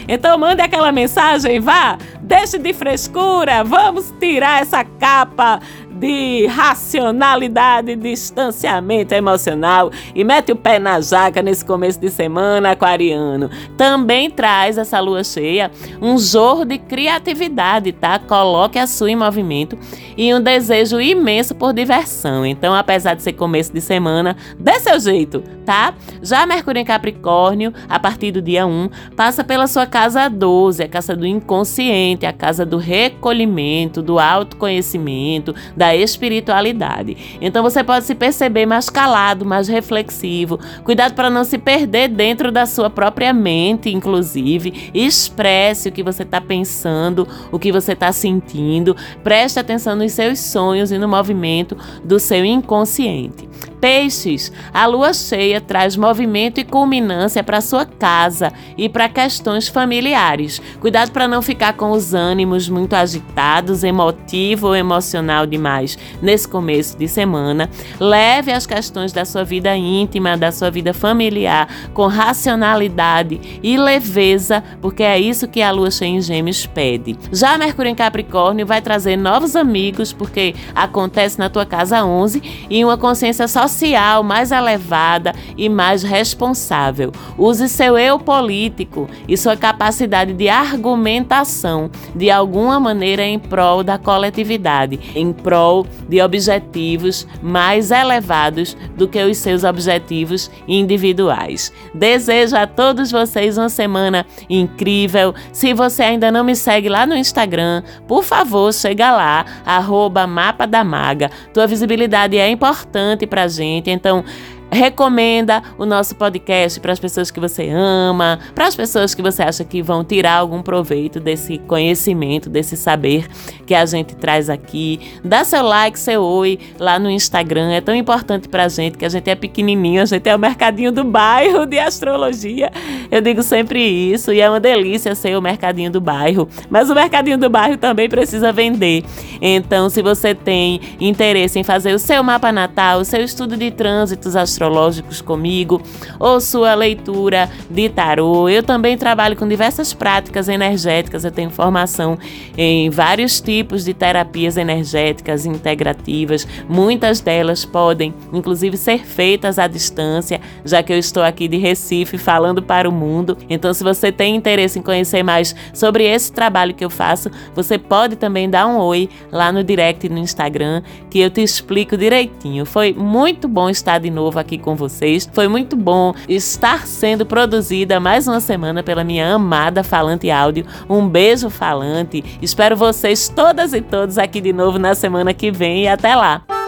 Então 0.08 0.38
mande 0.38 0.62
aquela 0.62 0.92
mensagem, 0.92 1.60
vá, 1.60 1.98
deixe 2.20 2.58
de 2.58 2.72
frescura, 2.72 3.64
vamos 3.64 4.12
tirar 4.20 4.62
essa 4.62 4.84
capa 4.84 5.60
de 6.00 6.46
racionalidade, 6.46 7.94
distanciamento 7.94 9.14
emocional 9.14 9.92
e 10.14 10.24
mete 10.24 10.50
o 10.50 10.56
pé 10.56 10.78
na 10.78 10.98
jaca 11.02 11.42
nesse 11.42 11.62
começo 11.62 12.00
de 12.00 12.08
semana 12.08 12.70
aquariano. 12.70 13.50
Também 13.76 14.30
traz 14.30 14.78
essa 14.78 14.98
lua 14.98 15.22
cheia 15.22 15.70
um 16.00 16.16
jorro 16.16 16.64
de 16.64 16.78
criatividade, 16.78 17.92
tá? 17.92 18.18
Coloque 18.18 18.78
a 18.78 18.86
sua 18.86 19.10
em 19.10 19.16
movimento 19.16 19.78
e 20.16 20.32
um 20.34 20.40
desejo 20.40 21.00
imenso 21.00 21.54
por 21.54 21.74
diversão. 21.74 22.46
Então, 22.46 22.74
apesar 22.74 23.14
de 23.14 23.22
ser 23.22 23.34
começo 23.34 23.72
de 23.72 23.80
semana, 23.80 24.36
dê 24.58 24.80
seu 24.80 24.98
jeito, 24.98 25.42
tá? 25.66 25.92
Já 26.22 26.46
Mercúrio 26.46 26.80
em 26.80 26.84
Capricórnio, 26.84 27.74
a 27.88 27.98
partir 27.98 28.32
do 28.32 28.40
dia 28.40 28.66
1, 28.66 28.88
passa 29.14 29.44
pela 29.44 29.66
sua 29.66 29.84
casa 29.84 30.28
12, 30.28 30.82
a 30.82 30.88
casa 30.88 31.14
do 31.14 31.26
inconsciente, 31.26 32.24
a 32.24 32.32
casa 32.32 32.64
do 32.64 32.78
recolhimento, 32.78 34.00
do 34.00 34.18
autoconhecimento, 34.18 35.54
da 35.76 35.89
espiritualidade. 35.94 37.38
Então 37.40 37.62
você 37.62 37.82
pode 37.82 38.04
se 38.04 38.14
perceber 38.14 38.66
mais 38.66 38.88
calado, 38.88 39.44
mais 39.44 39.68
reflexivo. 39.68 40.58
Cuidado 40.84 41.14
para 41.14 41.30
não 41.30 41.44
se 41.44 41.58
perder 41.58 42.08
dentro 42.08 42.50
da 42.50 42.66
sua 42.66 42.90
própria 42.90 43.32
mente, 43.32 43.90
inclusive. 43.90 44.90
Expresse 44.94 45.88
o 45.88 45.92
que 45.92 46.02
você 46.02 46.22
está 46.22 46.40
pensando, 46.40 47.26
o 47.50 47.58
que 47.58 47.72
você 47.72 47.92
está 47.92 48.12
sentindo. 48.12 48.96
Preste 49.22 49.58
atenção 49.58 49.96
nos 49.96 50.12
seus 50.12 50.38
sonhos 50.38 50.92
e 50.92 50.98
no 50.98 51.08
movimento 51.08 51.76
do 52.04 52.18
seu 52.18 52.44
inconsciente. 52.44 53.48
Peixes, 53.80 54.52
a 54.74 54.84
lua 54.84 55.14
cheia 55.14 55.58
traz 55.58 55.96
movimento 55.96 56.60
e 56.60 56.64
culminância 56.64 57.42
para 57.42 57.62
sua 57.62 57.86
casa 57.86 58.52
e 58.76 58.88
para 58.90 59.08
questões 59.08 59.68
familiares. 59.68 60.60
Cuidado 60.80 61.10
para 61.10 61.26
não 61.26 61.40
ficar 61.40 61.72
com 61.72 61.90
os 61.90 62.12
ânimos 62.12 62.68
muito 62.68 62.94
agitados, 62.94 63.82
emotivo 63.82 64.68
ou 64.68 64.76
emocional 64.76 65.46
demais 65.46 65.96
nesse 66.20 66.46
começo 66.46 66.98
de 66.98 67.08
semana. 67.08 67.70
Leve 67.98 68.52
as 68.52 68.66
questões 68.66 69.12
da 69.12 69.24
sua 69.24 69.44
vida 69.44 69.74
íntima, 69.74 70.36
da 70.36 70.52
sua 70.52 70.70
vida 70.70 70.92
familiar 70.92 71.66
com 71.94 72.06
racionalidade 72.06 73.60
e 73.62 73.78
leveza, 73.78 74.62
porque 74.82 75.02
é 75.02 75.18
isso 75.18 75.48
que 75.48 75.62
a 75.62 75.70
lua 75.70 75.90
cheia 75.90 76.10
em 76.10 76.20
Gêmeos 76.20 76.66
pede. 76.66 77.16
Já 77.32 77.56
Mercúrio 77.56 77.90
em 77.90 77.94
Capricórnio 77.94 78.66
vai 78.66 78.82
trazer 78.82 79.16
novos 79.16 79.56
amigos, 79.56 80.12
porque 80.12 80.54
acontece 80.74 81.38
na 81.38 81.48
tua 81.48 81.64
casa 81.64 82.04
11 82.04 82.66
e 82.68 82.84
uma 82.84 82.98
consciência 82.98 83.48
social 83.48 83.69
social 83.70 84.22
mais 84.22 84.50
elevada 84.50 85.32
e 85.56 85.68
mais 85.68 86.02
responsável. 86.02 87.12
Use 87.38 87.68
seu 87.68 87.96
eu 87.96 88.18
político 88.18 89.08
e 89.28 89.36
sua 89.36 89.56
capacidade 89.56 90.32
de 90.32 90.48
argumentação 90.48 91.90
de 92.14 92.30
alguma 92.30 92.80
maneira 92.80 93.24
em 93.24 93.38
prol 93.38 93.82
da 93.82 93.96
coletividade, 93.96 94.98
em 95.14 95.32
prol 95.32 95.86
de 96.08 96.20
objetivos 96.20 97.26
mais 97.42 97.90
elevados 97.90 98.76
do 98.96 99.06
que 99.06 99.22
os 99.22 99.38
seus 99.38 99.64
objetivos 99.64 100.50
individuais. 100.66 101.72
Desejo 101.94 102.56
a 102.56 102.66
todos 102.66 103.10
vocês 103.10 103.56
uma 103.56 103.68
semana 103.68 104.26
incrível. 104.48 105.34
Se 105.52 105.72
você 105.72 106.02
ainda 106.02 106.30
não 106.30 106.42
me 106.42 106.56
segue 106.56 106.88
lá 106.88 107.06
no 107.06 107.16
Instagram, 107.16 107.82
por 108.08 108.24
favor, 108.24 108.72
chega 108.74 109.12
lá, 109.12 109.44
arroba 109.64 110.26
Mapa 110.26 110.66
da 110.66 110.82
Maga. 110.82 111.30
Tua 111.54 111.66
visibilidade 111.66 112.36
é 112.36 112.48
importante 112.50 113.26
pra 113.26 113.46
gente 113.46 113.59
gente. 113.60 113.90
Então, 113.90 114.24
recomenda 114.70 115.62
o 115.76 115.84
nosso 115.84 116.14
podcast 116.14 116.78
para 116.80 116.92
as 116.92 116.98
pessoas 116.98 117.30
que 117.30 117.40
você 117.40 117.68
ama, 117.70 118.38
para 118.54 118.66
as 118.66 118.74
pessoas 118.74 119.14
que 119.14 119.22
você 119.22 119.42
acha 119.42 119.64
que 119.64 119.82
vão 119.82 120.04
tirar 120.04 120.34
algum 120.34 120.62
proveito 120.62 121.18
desse 121.18 121.58
conhecimento, 121.58 122.48
desse 122.48 122.76
saber 122.76 123.26
que 123.66 123.74
a 123.74 123.84
gente 123.84 124.14
traz 124.14 124.48
aqui. 124.48 125.00
Dá 125.24 125.44
seu 125.44 125.62
like, 125.62 125.98
seu 125.98 126.22
oi 126.22 126.58
lá 126.78 126.98
no 126.98 127.10
Instagram, 127.10 127.72
é 127.72 127.80
tão 127.80 127.94
importante 127.94 128.48
para 128.48 128.64
a 128.64 128.68
gente 128.68 128.96
que 128.96 129.04
a 129.04 129.08
gente 129.08 129.28
é 129.28 129.34
pequenininho, 129.34 130.02
a 130.02 130.06
gente 130.06 130.28
é 130.28 130.34
o 130.34 130.38
mercadinho 130.38 130.92
do 130.92 131.04
bairro 131.04 131.66
de 131.66 131.78
astrologia. 131.78 132.70
Eu 133.10 133.20
digo 133.20 133.42
sempre 133.42 133.82
isso 133.82 134.32
e 134.32 134.40
é 134.40 134.48
uma 134.48 134.60
delícia 134.60 135.14
ser 135.14 135.36
o 135.36 135.42
mercadinho 135.42 135.90
do 135.90 136.00
bairro, 136.00 136.48
mas 136.68 136.88
o 136.90 136.94
mercadinho 136.94 137.38
do 137.38 137.50
bairro 137.50 137.76
também 137.76 138.08
precisa 138.08 138.52
vender. 138.52 139.04
Então, 139.40 139.90
se 139.90 140.02
você 140.02 140.34
tem 140.34 140.80
interesse 141.00 141.58
em 141.58 141.64
fazer 141.64 141.94
o 141.94 141.98
seu 141.98 142.22
mapa 142.22 142.52
natal, 142.52 143.00
o 143.00 143.04
seu 143.04 143.22
estudo 143.22 143.56
de 143.56 143.70
trânsitos 143.70 144.36
astrológicos, 144.36 144.59
astrológicos 144.60 145.22
comigo, 145.22 145.80
ou 146.18 146.38
sua 146.40 146.74
leitura 146.74 147.48
de 147.70 147.88
tarô. 147.88 148.48
Eu 148.48 148.62
também 148.62 148.96
trabalho 148.98 149.34
com 149.34 149.48
diversas 149.48 149.94
práticas 149.94 150.48
energéticas, 150.48 151.24
eu 151.24 151.30
tenho 151.30 151.50
formação 151.50 152.18
em 152.56 152.90
vários 152.90 153.40
tipos 153.40 153.84
de 153.84 153.94
terapias 153.94 154.58
energéticas 154.58 155.46
integrativas. 155.46 156.46
Muitas 156.68 157.20
delas 157.20 157.64
podem, 157.64 158.14
inclusive, 158.32 158.76
ser 158.76 159.04
feitas 159.04 159.58
à 159.58 159.66
distância, 159.66 160.40
já 160.64 160.82
que 160.82 160.92
eu 160.92 160.98
estou 160.98 161.22
aqui 161.22 161.48
de 161.48 161.56
Recife 161.56 162.18
falando 162.18 162.62
para 162.62 162.88
o 162.88 162.92
mundo. 162.92 163.38
Então, 163.48 163.72
se 163.72 163.82
você 163.82 164.12
tem 164.12 164.36
interesse 164.36 164.78
em 164.78 164.82
conhecer 164.82 165.22
mais 165.22 165.54
sobre 165.72 166.04
esse 166.04 166.30
trabalho 166.30 166.74
que 166.74 166.84
eu 166.84 166.90
faço, 166.90 167.30
você 167.54 167.78
pode 167.78 168.16
também 168.16 168.50
dar 168.50 168.66
um 168.66 168.78
oi 168.78 169.08
lá 169.32 169.50
no 169.50 169.64
direct 169.64 170.08
no 170.08 170.18
Instagram, 170.18 170.82
que 171.08 171.18
eu 171.20 171.30
te 171.30 171.40
explico 171.40 171.96
direitinho. 171.96 172.66
Foi 172.66 172.92
muito 172.92 173.48
bom 173.48 173.70
estar 173.70 173.98
de 173.98 174.10
novo 174.10 174.38
aqui 174.50 174.58
com 174.58 174.74
vocês. 174.74 175.28
Foi 175.32 175.46
muito 175.46 175.76
bom 175.76 176.12
estar 176.28 176.86
sendo 176.86 177.24
produzida 177.24 178.00
mais 178.00 178.26
uma 178.26 178.40
semana 178.40 178.82
pela 178.82 179.04
minha 179.04 179.34
amada 179.34 179.84
Falante 179.84 180.28
Áudio. 180.30 180.66
Um 180.88 181.08
beijo, 181.08 181.48
Falante. 181.48 182.24
Espero 182.42 182.76
vocês 182.76 183.28
todas 183.28 183.72
e 183.72 183.80
todos 183.80 184.18
aqui 184.18 184.40
de 184.40 184.52
novo 184.52 184.78
na 184.78 184.94
semana 184.94 185.32
que 185.32 185.52
vem 185.52 185.84
e 185.84 185.88
até 185.88 186.16
lá. 186.16 186.59